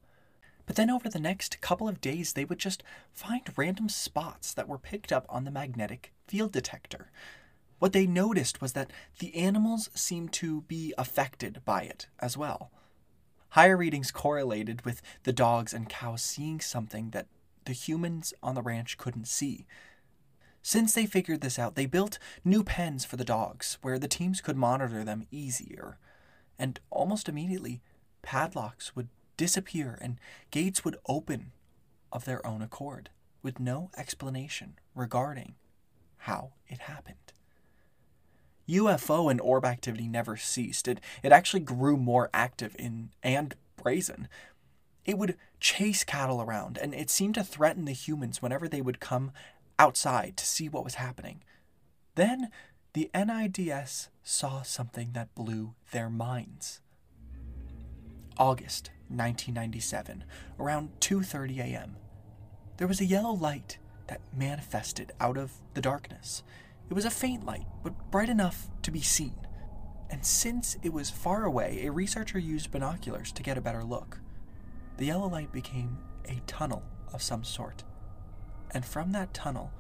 [0.66, 4.68] But then over the next couple of days, they would just find random spots that
[4.68, 7.10] were picked up on the magnetic field detector.
[7.78, 12.70] What they noticed was that the animals seemed to be affected by it as well.
[13.50, 17.26] Higher readings correlated with the dogs and cows seeing something that
[17.64, 19.66] the humans on the ranch couldn't see.
[20.62, 24.40] Since they figured this out, they built new pens for the dogs where the teams
[24.40, 25.98] could monitor them easier.
[26.58, 27.82] And almost immediately,
[28.22, 29.08] padlocks would
[29.42, 30.20] disappear and
[30.52, 31.50] gates would open
[32.12, 33.10] of their own accord
[33.42, 35.56] with no explanation regarding
[36.18, 37.32] how it happened.
[38.68, 40.86] UFO and orb activity never ceased.
[40.86, 44.28] It, it actually grew more active in and brazen.
[45.04, 49.00] It would chase cattle around, and it seemed to threaten the humans whenever they would
[49.00, 49.32] come
[49.76, 51.42] outside to see what was happening.
[52.14, 52.48] Then
[52.92, 56.80] the NIDS saw something that blew their minds.
[58.38, 60.24] August 1997,
[60.58, 61.96] around 2:30 a.m.
[62.76, 66.42] There was a yellow light that manifested out of the darkness.
[66.90, 69.46] It was a faint light, but bright enough to be seen.
[70.10, 74.20] And since it was far away, a researcher used binoculars to get a better look.
[74.98, 75.98] The yellow light became
[76.28, 77.84] a tunnel of some sort.
[78.72, 79.72] And from that tunnel,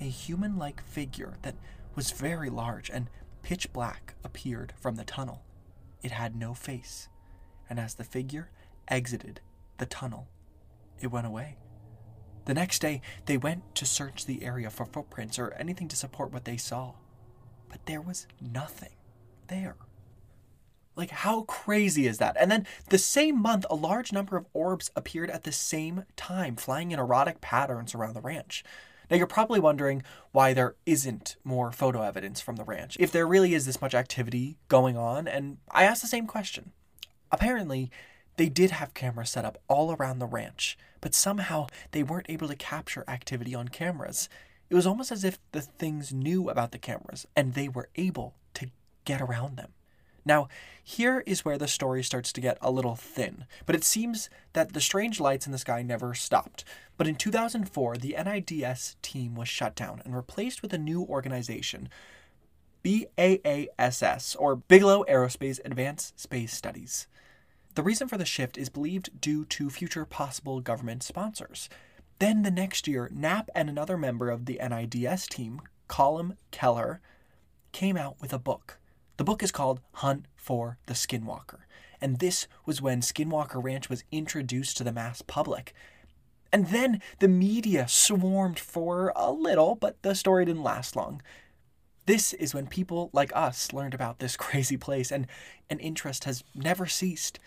[0.00, 1.56] a human like figure that
[1.94, 3.10] was very large and
[3.42, 5.42] pitch black appeared from the tunnel.
[6.02, 7.08] It had no face,
[7.68, 8.50] and as the figure
[8.88, 9.40] exited
[9.78, 10.28] the tunnel,
[11.00, 11.56] it went away.
[12.44, 16.32] The next day, they went to search the area for footprints or anything to support
[16.32, 16.94] what they saw.
[17.68, 18.96] But there was nothing
[19.46, 19.76] there.
[20.94, 22.36] Like, how crazy is that?
[22.38, 26.56] And then the same month, a large number of orbs appeared at the same time,
[26.56, 28.62] flying in erratic patterns around the ranch.
[29.10, 33.26] Now, you're probably wondering why there isn't more photo evidence from the ranch, if there
[33.26, 36.72] really is this much activity going on, and I asked the same question.
[37.30, 37.90] Apparently,
[38.36, 42.48] they did have cameras set up all around the ranch, but somehow they weren't able
[42.48, 44.28] to capture activity on cameras.
[44.70, 48.34] It was almost as if the things knew about the cameras and they were able
[48.54, 48.70] to
[49.04, 49.72] get around them.
[50.24, 50.48] Now,
[50.82, 54.72] here is where the story starts to get a little thin, but it seems that
[54.72, 56.64] the strange lights in the sky never stopped.
[56.96, 61.88] But in 2004, the NIDS team was shut down and replaced with a new organization,
[62.84, 67.08] BAASS, or Bigelow Aerospace Advanced Space Studies.
[67.74, 71.70] The reason for the shift is believed due to future possible government sponsors.
[72.18, 77.00] Then the next year, Knapp and another member of the NIDS team, Colm Kelleher,
[77.72, 78.78] came out with a book.
[79.16, 81.60] The book is called Hunt for the Skinwalker,
[81.98, 85.72] and this was when Skinwalker Ranch was introduced to the mass public.
[86.52, 91.22] And then the media swarmed for a little, but the story didn't last long.
[92.04, 95.26] This is when people like us learned about this crazy place, and
[95.70, 97.38] an interest has never ceased.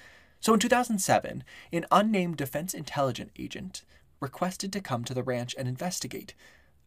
[0.45, 3.83] So in 2007, an unnamed defense intelligence agent
[4.19, 6.35] requested to come to the ranch and investigate.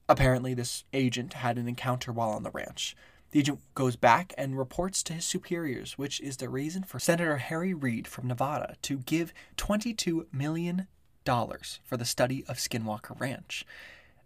[0.09, 2.95] Apparently, this agent had an encounter while on the ranch.
[3.33, 7.39] The agent goes back and reports to his superiors, which is the reason for Senator
[7.39, 10.87] Harry Reid from Nevada to give $22 million
[11.27, 13.67] for the study of Skinwalker Ranch.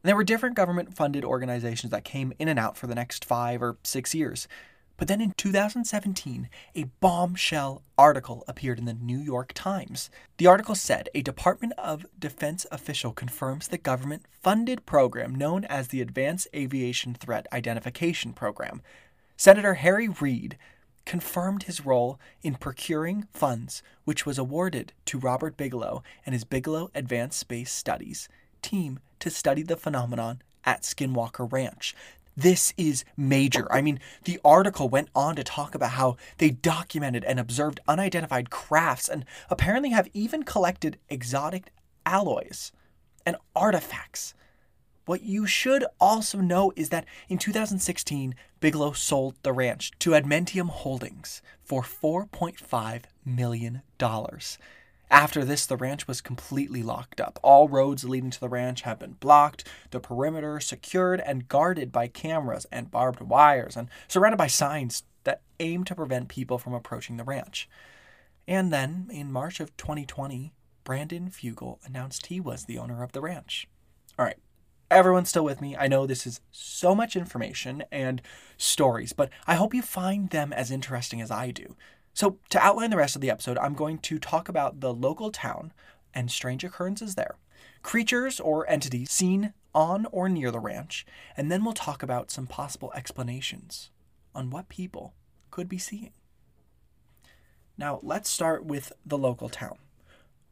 [0.02, 3.24] And there were different government funded organizations that came in and out for the next
[3.24, 4.46] five or six years.
[4.96, 10.10] But then in 2017, a bombshell article appeared in the New York Times.
[10.36, 15.88] The article said a Department of Defense official confirms the government funded program known as
[15.88, 18.82] the Advanced Aviation Threat Identification Program.
[19.36, 20.56] Senator Harry Reid
[21.04, 26.90] confirmed his role in procuring funds, which was awarded to Robert Bigelow and his Bigelow
[26.94, 28.28] Advanced Space Studies
[28.62, 31.94] team to study the phenomenon at Skinwalker Ranch.
[32.36, 33.70] This is major.
[33.70, 38.50] I mean, the article went on to talk about how they documented and observed unidentified
[38.50, 41.70] crafts and apparently have even collected exotic
[42.06, 42.72] alloys
[43.26, 44.34] and artifacts.
[45.04, 50.68] What you should also know is that in 2016, Bigelow sold the ranch to Adamantium
[50.68, 53.82] Holdings for $4.5 million.
[55.12, 57.38] After this, the ranch was completely locked up.
[57.42, 62.08] All roads leading to the ranch have been blocked, the perimeter secured and guarded by
[62.08, 67.18] cameras and barbed wires, and surrounded by signs that aim to prevent people from approaching
[67.18, 67.68] the ranch.
[68.48, 73.20] And then, in March of 2020, Brandon Fugal announced he was the owner of the
[73.20, 73.68] ranch.
[74.18, 74.38] All right,
[74.90, 75.76] everyone's still with me.
[75.76, 78.22] I know this is so much information and
[78.56, 81.76] stories, but I hope you find them as interesting as I do.
[82.14, 85.30] So, to outline the rest of the episode, I'm going to talk about the local
[85.30, 85.72] town
[86.12, 87.36] and strange occurrences there,
[87.82, 92.46] creatures or entities seen on or near the ranch, and then we'll talk about some
[92.46, 93.90] possible explanations
[94.34, 95.14] on what people
[95.50, 96.12] could be seeing.
[97.78, 99.78] Now, let's start with the local town.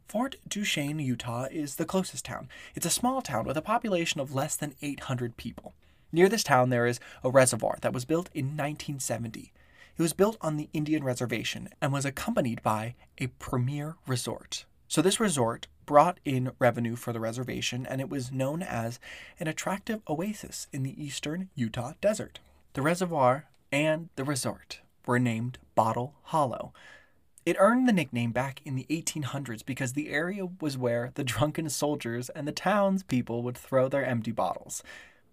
[0.09, 2.49] Fort Duchesne, Utah is the closest town.
[2.75, 5.75] It's a small town with a population of less than 800 people.
[6.11, 9.53] Near this town, there is a reservoir that was built in 1970.
[10.00, 14.64] It was built on the Indian reservation and was accompanied by a premier resort.
[14.88, 18.98] So, this resort brought in revenue for the reservation and it was known as
[19.38, 22.40] an attractive oasis in the eastern Utah desert.
[22.72, 26.72] The reservoir and the resort were named Bottle Hollow.
[27.44, 31.68] It earned the nickname back in the 1800s because the area was where the drunken
[31.68, 34.82] soldiers and the townspeople would throw their empty bottles.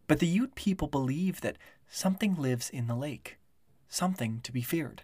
[0.08, 3.37] But the Ute people believe that something lives in the lake
[3.90, 5.04] something to be feared.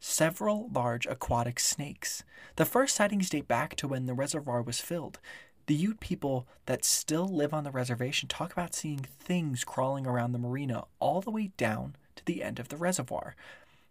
[0.00, 2.24] Several large aquatic snakes.
[2.56, 5.20] The first sightings date back to when the reservoir was filled.
[5.66, 10.32] The Ute people that still live on the reservation talk about seeing things crawling around
[10.32, 13.36] the marina all the way down to the end of the reservoir.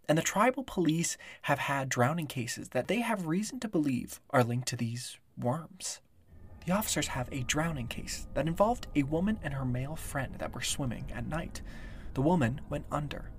[0.09, 4.43] And the tribal police have had drowning cases that they have reason to believe are
[4.43, 6.01] linked to these worms.
[6.65, 10.53] The officers have a drowning case that involved a woman and her male friend that
[10.53, 11.61] were swimming at night.
[12.13, 13.31] The woman went under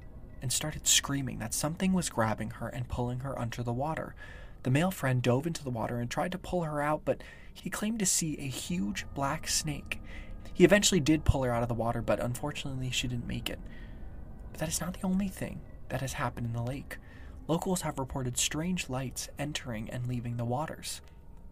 [0.43, 4.15] and started screaming that something was grabbing her and pulling her under the water.
[4.65, 7.23] The male friend dove into the water and tried to pull her out, but
[7.55, 10.01] he claimed to see a huge black snake.
[10.53, 13.61] He eventually did pull her out of the water, but unfortunately she didn't make it.
[14.51, 16.99] But that is not the only thing that has happened in the lake.
[17.49, 21.01] Locals have reported strange lights entering and leaving the waters.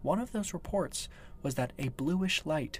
[0.01, 1.09] One of those reports
[1.43, 2.79] was that a bluish light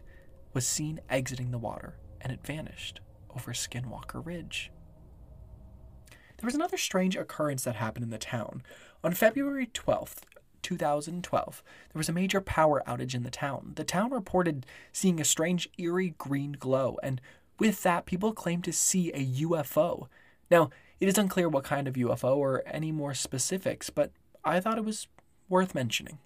[0.54, 3.02] was seen exiting the water and it vanished
[3.36, 4.72] over Skinwalker Ridge.
[6.42, 8.64] There was another strange occurrence that happened in the town.
[9.04, 10.24] On February 12th,
[10.64, 13.74] 2012, there was a major power outage in the town.
[13.76, 17.22] The town reported seeing a strange, eerie green glow, and
[17.60, 20.08] with that, people claimed to see a UFO.
[20.50, 24.12] Now, it is unclear what kind of UFO or any more specifics, but
[24.44, 25.08] I thought it was
[25.48, 26.18] worth mentioning.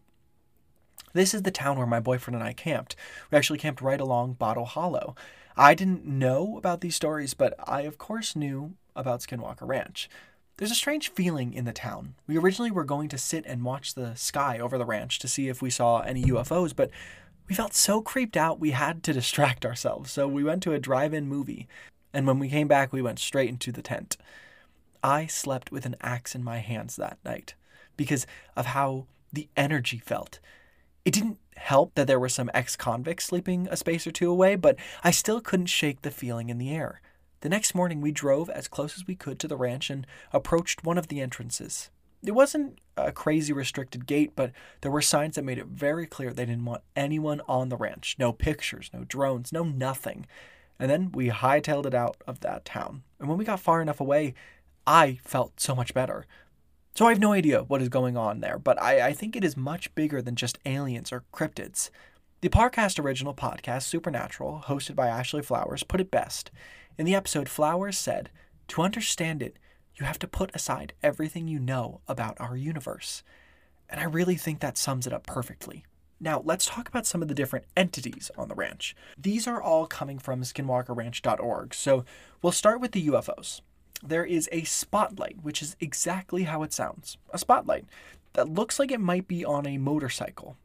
[1.11, 2.95] This is the town where my boyfriend and I camped.
[3.29, 5.13] We actually camped right along Bottle Hollow.
[5.57, 10.09] I didn't know about these stories, but I, of course, knew about Skinwalker Ranch.
[10.57, 12.15] There's a strange feeling in the town.
[12.27, 15.49] We originally were going to sit and watch the sky over the ranch to see
[15.49, 16.89] if we saw any UFOs, but
[17.49, 20.79] we felt so creeped out we had to distract ourselves, so we went to a
[20.79, 21.67] drive in movie.
[22.13, 24.15] And when we came back, we went straight into the tent.
[25.03, 27.53] I slept with an axe in my hands that night
[27.97, 28.25] because
[28.55, 30.39] of how the energy felt.
[31.03, 34.55] It didn't help that there were some ex convicts sleeping a space or two away,
[34.55, 37.01] but I still couldn't shake the feeling in the air.
[37.45, 40.83] The next morning, we drove as close as we could to the ranch and approached
[40.83, 41.91] one of the entrances.
[42.25, 46.33] It wasn't a crazy restricted gate, but there were signs that made it very clear
[46.33, 48.15] they didn't want anyone on the ranch.
[48.17, 50.25] No pictures, no drones, no nothing.
[50.79, 53.03] And then we hightailed it out of that town.
[53.19, 54.33] And when we got far enough away,
[54.87, 56.25] I felt so much better.
[56.95, 59.43] So I have no idea what is going on there, but I, I think it
[59.43, 61.91] is much bigger than just aliens or cryptids.
[62.45, 66.51] The Parcast original podcast, Supernatural, hosted by Ashley Flowers, put it best.
[66.95, 68.29] In the episode, Flowers said,
[68.67, 69.57] To understand it,
[69.95, 73.23] you have to put aside everything you know about our universe.
[73.89, 75.85] And I really think that sums it up perfectly.
[76.19, 78.95] Now, let's talk about some of the different entities on the ranch.
[79.17, 81.73] These are all coming from skinwalkerranch.org.
[81.73, 82.05] So
[82.43, 83.61] we'll start with the UFOs.
[84.03, 87.85] There is a spotlight, which is exactly how it sounds a spotlight
[88.33, 90.57] that looks like it might be on a motorcycle.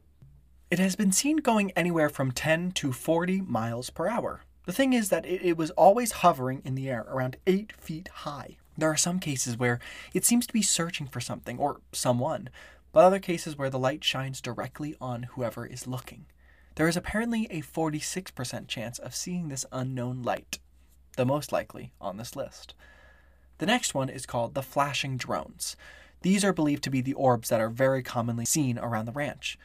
[0.71, 4.43] It has been seen going anywhere from 10 to 40 miles per hour.
[4.65, 8.55] The thing is that it, was always hovering in the air around 8 feet high.
[8.77, 9.81] There are some cases where
[10.13, 12.47] it seems to be searching for something or someone,
[12.93, 16.27] but other cases where the light shines directly on whoever is looking.
[16.75, 20.59] There is apparently a 46% chance of seeing this unknown light,
[21.17, 22.75] the most likely on this list.
[23.57, 25.75] The next one is called the flashing drones.
[26.21, 29.57] These are believed to be the orbs that are very commonly seen around the ranch.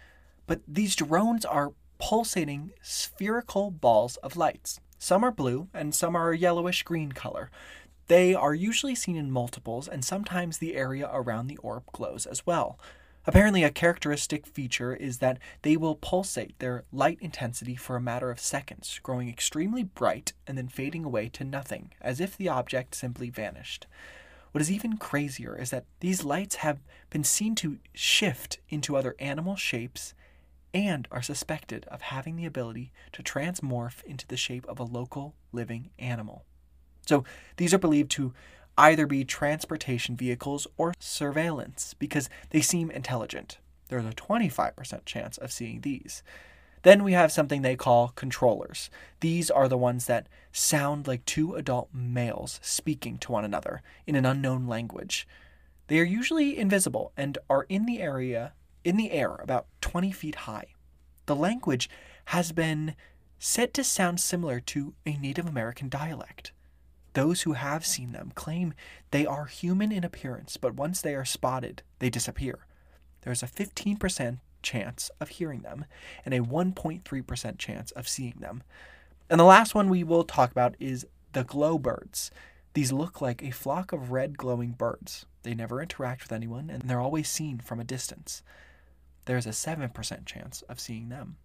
[0.47, 4.81] But these drones are pulsating spherical balls of lights.
[4.99, 7.51] Some are blue and some are a yellowish green color.
[8.09, 12.47] They are usually seen in multiples, and sometimes the area around the orb glows as
[12.47, 12.79] well.
[13.27, 18.31] Apparently, a characteristic feature is that they will pulsate their light intensity for a matter
[18.31, 22.95] of seconds, growing extremely bright and then fading away to nothing, as if the object
[22.95, 23.89] simply vanished.
[24.53, 26.79] What is even crazier is that these lights have
[27.11, 30.15] been seen to shift into other animal shapes
[30.77, 35.35] and are suspected of having the ability to transmorph into the shape of a local
[35.51, 36.45] living animal.
[37.07, 37.25] So
[37.57, 38.35] these are believed to
[38.77, 43.57] either be transportation vehicles or surveillance because they seem intelligent.
[43.89, 46.23] There's a 25% chance of seeing these.
[46.83, 48.91] Then we have something they call controllers.
[49.21, 54.15] These are the ones that sound like two adult males speaking to one another in
[54.15, 55.27] an unknown language.
[55.87, 58.53] They are usually invisible and are in the area
[58.87, 60.69] in the air about 20 feet high.
[61.27, 61.91] The language
[62.27, 62.95] has been
[63.37, 66.53] said to sound similar to a Native American dialect.
[67.13, 68.75] Those who have seen them claim
[69.11, 72.67] they are human in appearance, but once they are spotted, they disappear.
[73.23, 75.87] There is a 15% chance of hearing them
[76.25, 78.63] and a 1.3% chance of seeing them.
[79.29, 82.31] And the last one we will talk about is the glow birds.
[82.75, 85.27] These look like a flock of red glowing birds.
[85.43, 88.45] They never interact with anyone and they're always seen from a distance.
[89.27, 91.37] There's a 7% chance of seeing them.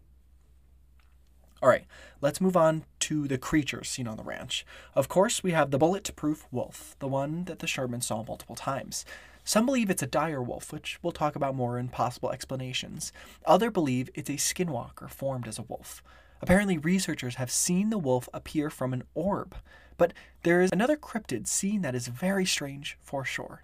[1.62, 1.86] All right,
[2.22, 4.66] let's move on to the creatures seen on the ranch.
[4.96, 9.06] Of course, we have the bullet-proof wolf, the one that the Sherman saw multiple times.
[9.44, 13.12] Some believe it's a dire wolf, which we'll talk about more in possible explanations.
[13.46, 16.02] Others believe it's a skinwalker formed as a wolf.
[16.42, 19.56] Apparently, researchers have seen the wolf appear from an orb,
[19.98, 23.64] but there is another cryptid seen that is very strange for sure.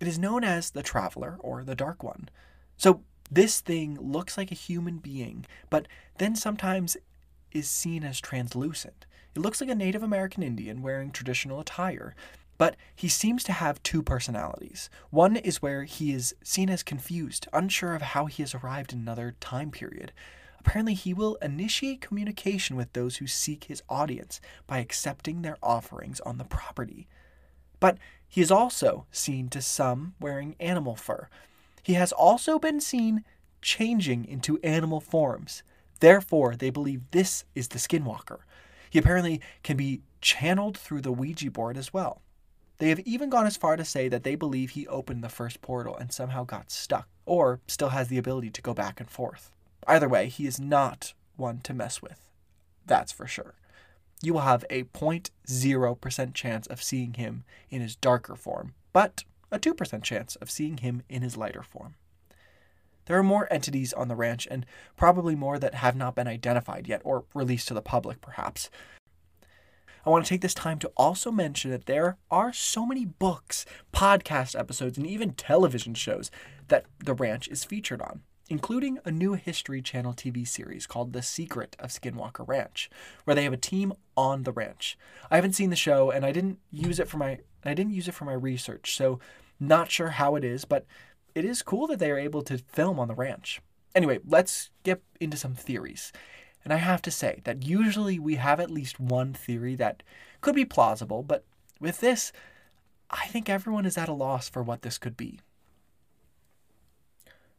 [0.00, 2.28] It is known as the Traveler or the Dark One.
[2.76, 5.86] So, this thing looks like a human being, but
[6.18, 6.96] then sometimes
[7.52, 9.06] is seen as translucent.
[9.34, 12.14] It looks like a Native American Indian wearing traditional attire,
[12.56, 14.90] but he seems to have two personalities.
[15.10, 18.98] One is where he is seen as confused, unsure of how he has arrived in
[18.98, 20.12] another time period.
[20.58, 26.20] Apparently, he will initiate communication with those who seek his audience by accepting their offerings
[26.20, 27.06] on the property.
[27.80, 31.28] But he is also seen to some wearing animal fur.
[31.88, 33.24] He has also been seen
[33.62, 35.62] changing into animal forms.
[36.00, 38.40] Therefore, they believe this is the Skinwalker.
[38.90, 42.20] He apparently can be channeled through the Ouija board as well.
[42.76, 45.62] They have even gone as far to say that they believe he opened the first
[45.62, 49.50] portal and somehow got stuck, or still has the ability to go back and forth.
[49.86, 52.28] Either way, he is not one to mess with.
[52.84, 53.54] That's for sure.
[54.20, 59.58] You will have a 0.0% chance of seeing him in his darker form, but a
[59.58, 61.94] 2% chance of seeing him in his lighter form.
[63.06, 66.86] There are more entities on the ranch, and probably more that have not been identified
[66.86, 68.68] yet or released to the public, perhaps.
[70.04, 73.64] I want to take this time to also mention that there are so many books,
[73.94, 76.30] podcast episodes, and even television shows
[76.68, 81.22] that the ranch is featured on, including a new History Channel TV series called The
[81.22, 82.88] Secret of Skinwalker Ranch,
[83.24, 84.96] where they have a team on the ranch.
[85.30, 88.08] I haven't seen the show and I didn't use it for my I didn't use
[88.08, 89.18] it for my research, so
[89.58, 90.86] not sure how it is, but
[91.34, 93.60] it is cool that they are able to film on the ranch.
[93.94, 96.12] Anyway, let's get into some theories.
[96.64, 100.02] And I have to say that usually we have at least one theory that
[100.40, 101.44] could be plausible, but
[101.80, 102.32] with this,
[103.10, 105.40] I think everyone is at a loss for what this could be.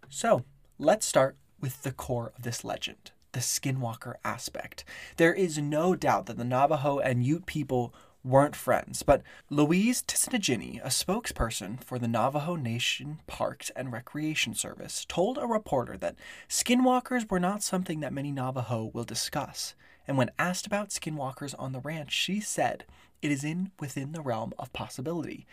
[0.09, 0.43] So,
[0.81, 4.83] let's start with the core of this legend the skinwalker aspect.
[5.17, 9.21] There is no doubt that the Navajo and Ute people weren't friends, but
[9.51, 15.95] Louise Tissanagini, a spokesperson for the Navajo Nation Parks and Recreation Service, told a reporter
[15.97, 16.15] that
[16.49, 19.75] skinwalkers were not something that many Navajo will discuss.
[20.07, 22.85] And when asked about skinwalkers on the ranch, she said
[23.21, 25.45] it is in within the realm of possibility.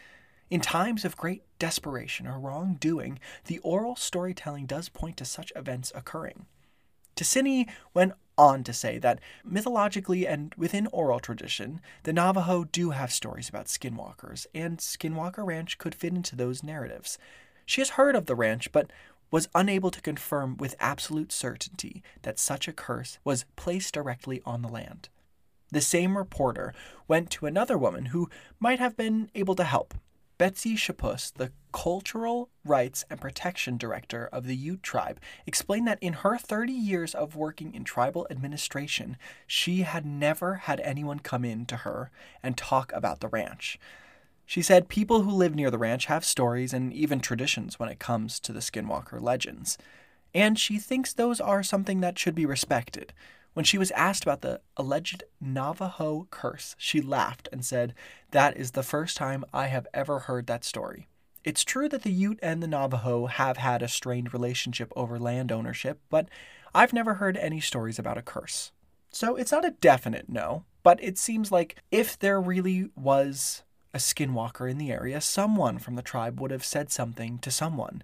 [0.49, 5.91] In times of great desperation or wrongdoing, the oral storytelling does point to such events
[5.95, 6.47] occurring.
[7.17, 13.11] Ticini went on to say that mythologically and within oral tradition, the Navajo do have
[13.11, 17.19] stories about skinwalkers, and Skinwalker Ranch could fit into those narratives.
[17.65, 18.91] She has heard of the ranch, but
[19.31, 24.63] was unable to confirm with absolute certainty that such a curse was placed directly on
[24.63, 25.09] the land.
[25.73, 26.73] The same reporter
[27.09, 28.31] went to another woman who
[28.61, 29.95] might have been able to help,
[30.39, 36.13] Betsy Chapoose, the Cultural Rights and Protection Director of the Ute Tribe, explained that in
[36.13, 39.17] her 30 years of working in tribal administration,
[39.47, 42.11] she had never had anyone come in to her
[42.43, 43.79] and talk about the ranch.
[44.45, 47.99] She said people who live near the ranch have stories and even traditions when it
[47.99, 49.79] comes to the Skinwalker legends.
[50.35, 53.15] And she thinks those are something that should be respected.
[53.57, 57.95] When she was asked about the alleged Navajo curse, she laughed and said,
[58.33, 61.09] That is the first time I have ever heard that story.
[61.43, 65.51] It's true that the Ute and the Navajo have had a strained relationship over land
[65.51, 66.29] ownership, but
[66.75, 68.73] I've never heard any stories about a curse.
[69.11, 73.63] So it's not a definite no, but it seems like if there really was
[73.95, 78.03] a skinwalker in the area, someone from the tribe would have said something to someone.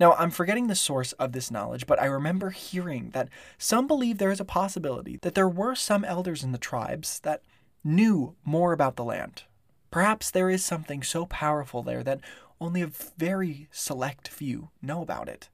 [0.00, 3.28] Now, I'm forgetting the source of this knowledge, but I remember hearing that
[3.58, 7.42] some believe there is a possibility that there were some elders in the tribes that
[7.84, 9.42] knew more about the land.
[9.90, 12.20] Perhaps there is something so powerful there that
[12.60, 15.50] only a very select few know about it.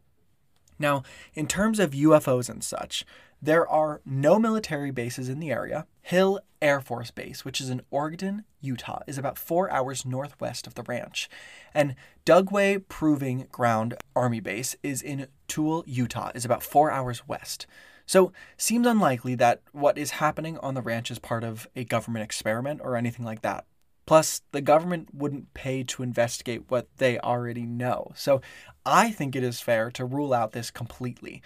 [0.78, 1.02] Now,
[1.34, 3.04] in terms of UFOs and such,
[3.40, 5.86] there are no military bases in the area.
[6.02, 10.74] Hill Air Force Base, which is in Ogden, Utah, is about four hours northwest of
[10.74, 11.28] the ranch.
[11.74, 17.66] And Dugway Proving Ground Army Base is in Tooele, Utah, is about four hours west.
[18.06, 22.24] So, seems unlikely that what is happening on the ranch is part of a government
[22.24, 23.66] experiment or anything like that.
[24.06, 28.12] Plus, the government wouldn't pay to investigate what they already know.
[28.14, 28.40] So,
[28.84, 31.42] I think it is fair to rule out this completely.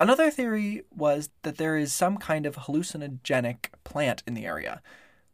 [0.00, 4.82] Another theory was that there is some kind of hallucinogenic plant in the area,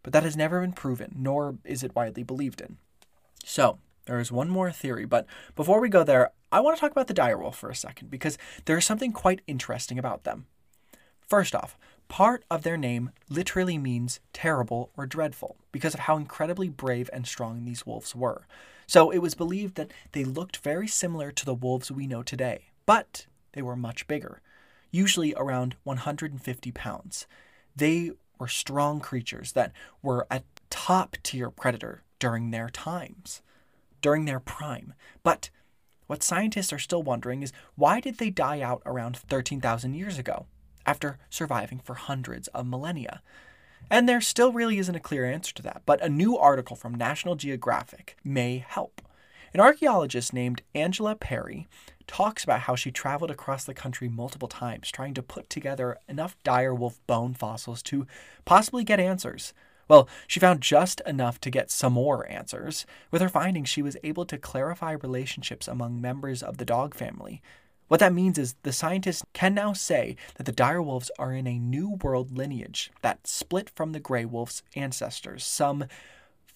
[0.02, 2.76] but that has never been proven, nor is it widely believed in.
[3.42, 6.90] So, there is one more theory, but before we go there, I want to talk
[6.90, 8.36] about the direwolf for a second because
[8.66, 10.46] there is something quite interesting about them.
[11.20, 16.68] First off, part of their name literally means terrible or dreadful because of how incredibly
[16.68, 18.46] brave and strong these wolves were.
[18.86, 22.66] So it was believed that they looked very similar to the wolves we know today,
[22.84, 24.42] but they were much bigger
[24.90, 27.26] usually around 150 pounds.
[27.74, 29.72] They were strong creatures that
[30.02, 33.42] were a top tier predator during their times,
[34.00, 34.94] during their prime.
[35.22, 35.50] But
[36.06, 40.46] what scientists are still wondering is why did they die out around 13,000 years ago,
[40.84, 43.22] after surviving for hundreds of millennia?
[43.90, 46.94] And there still really isn't a clear answer to that, but a new article from
[46.94, 49.02] National Geographic may help.
[49.52, 51.66] An archaeologist named Angela Perri
[52.06, 56.36] talks about how she traveled across the country multiple times trying to put together enough
[56.44, 58.06] direwolf bone fossils to
[58.44, 59.52] possibly get answers.
[59.88, 62.86] Well, she found just enough to get some more answers.
[63.10, 67.42] With her findings, she was able to clarify relationships among members of the dog family.
[67.88, 71.58] What that means is the scientists can now say that the direwolves are in a
[71.58, 75.86] new world lineage that split from the gray wolf's ancestors some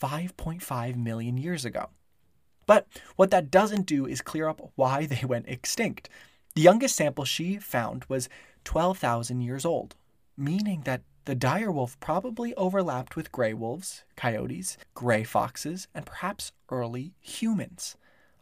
[0.01, 1.89] 5.5 million years ago.
[2.67, 2.87] But
[3.17, 6.09] what that doesn't do is clear up why they went extinct.
[6.55, 8.29] The youngest sample she found was
[8.65, 9.97] 12,000 years old,
[10.37, 16.53] meaning that the dire wolf probably overlapped with gray wolves, coyotes, gray foxes, and perhaps
[16.71, 17.97] early humans.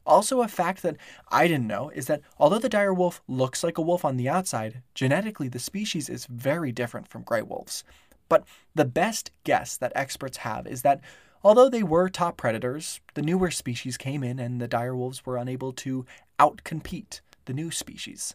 [0.04, 0.96] Also, a fact that
[1.30, 4.28] I didn't know is that although the dire wolf looks like a wolf on the
[4.28, 7.84] outside, genetically the species is very different from gray wolves.
[8.28, 8.44] But
[8.74, 11.00] the best guess that experts have is that
[11.44, 15.72] Although they were top predators, the newer species came in and the direwolves were unable
[15.74, 16.06] to
[16.38, 18.34] outcompete the new species.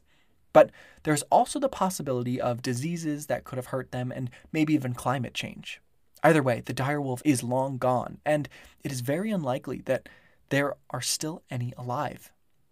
[0.52, 0.72] But
[1.04, 5.34] there's also the possibility of diseases that could have hurt them and maybe even climate
[5.34, 5.82] change.
[6.24, 8.50] Either way, the direwolf is long gone, and
[8.84, 10.10] it is very unlikely that
[10.50, 12.32] there are still any alive,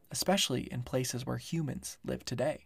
[0.09, 2.65] especially in places where humans live today.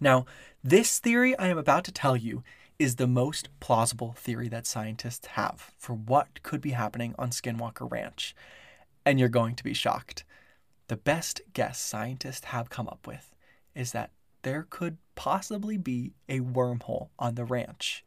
[0.00, 0.24] Now,
[0.64, 2.42] this theory I am about to tell you
[2.78, 7.90] is the most plausible theory that scientists have for what could be happening on Skinwalker
[7.90, 8.34] Ranch.
[9.04, 10.24] And you're going to be shocked.
[10.88, 13.34] The best guess scientists have come up with
[13.74, 14.10] is that
[14.42, 18.04] there could possibly be a wormhole on the ranch.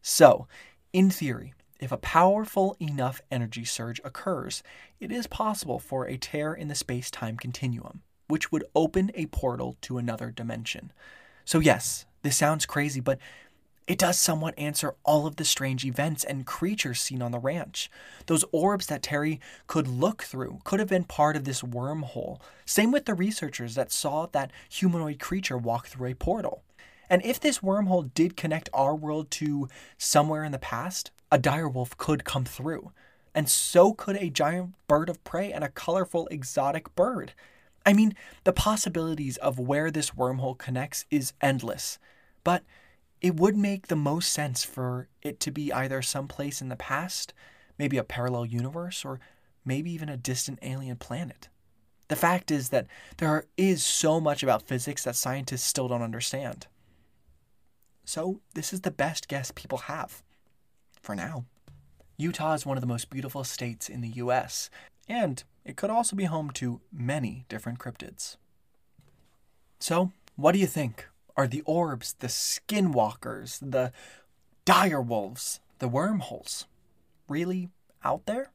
[0.00, 0.46] So,
[0.92, 4.62] in theory, if a powerful enough energy surge occurs,
[5.00, 9.26] it is possible for a tear in the space time continuum, which would open a
[9.26, 10.92] portal to another dimension.
[11.44, 13.18] So, yes, this sounds crazy, but
[13.86, 17.90] it does somewhat answer all of the strange events and creatures seen on the ranch.
[18.26, 22.40] Those orbs that Terry could look through could have been part of this wormhole.
[22.64, 26.62] Same with the researchers that saw that humanoid creature walk through a portal.
[27.10, 29.68] And if this wormhole did connect our world to
[29.98, 32.92] somewhere in the past, a direwolf could come through.
[33.34, 37.34] And so could a giant bird of prey and a colorful exotic bird.
[37.84, 38.14] I mean,
[38.44, 41.98] the possibilities of where this wormhole connects is endless.
[42.44, 42.62] But
[43.24, 47.32] it would make the most sense for it to be either someplace in the past,
[47.78, 49.18] maybe a parallel universe, or
[49.64, 51.48] maybe even a distant alien planet.
[52.08, 56.66] The fact is that there is so much about physics that scientists still don't understand.
[58.04, 60.22] So, this is the best guess people have.
[61.00, 61.46] For now.
[62.18, 64.68] Utah is one of the most beautiful states in the US,
[65.08, 68.36] and it could also be home to many different cryptids.
[69.78, 71.06] So, what do you think?
[71.36, 73.92] Are the orbs, the skinwalkers, the
[74.64, 76.66] dire wolves, the wormholes
[77.28, 77.70] really
[78.04, 78.50] out there?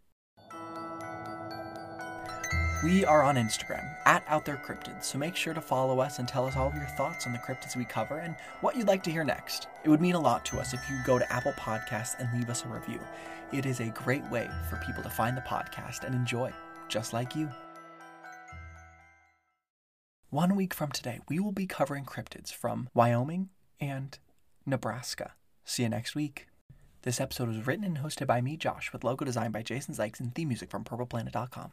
[2.81, 6.25] We are on Instagram at Out There Cryptids, so make sure to follow us and
[6.25, 9.03] tell us all of your thoughts on the cryptids we cover and what you'd like
[9.03, 9.67] to hear next.
[9.83, 12.49] It would mean a lot to us if you go to Apple Podcasts and leave
[12.49, 13.01] us a review.
[13.51, 16.53] It is a great way for people to find the podcast and enjoy,
[16.87, 17.49] just like you.
[20.31, 23.49] One week from today, we will be covering cryptids from Wyoming
[23.79, 24.15] and
[24.63, 25.31] Nebraska.
[25.65, 26.45] See you next week.
[27.01, 30.19] This episode was written and hosted by me, Josh, with logo design by Jason Zykes
[30.19, 31.71] and theme music from purpleplanet.com.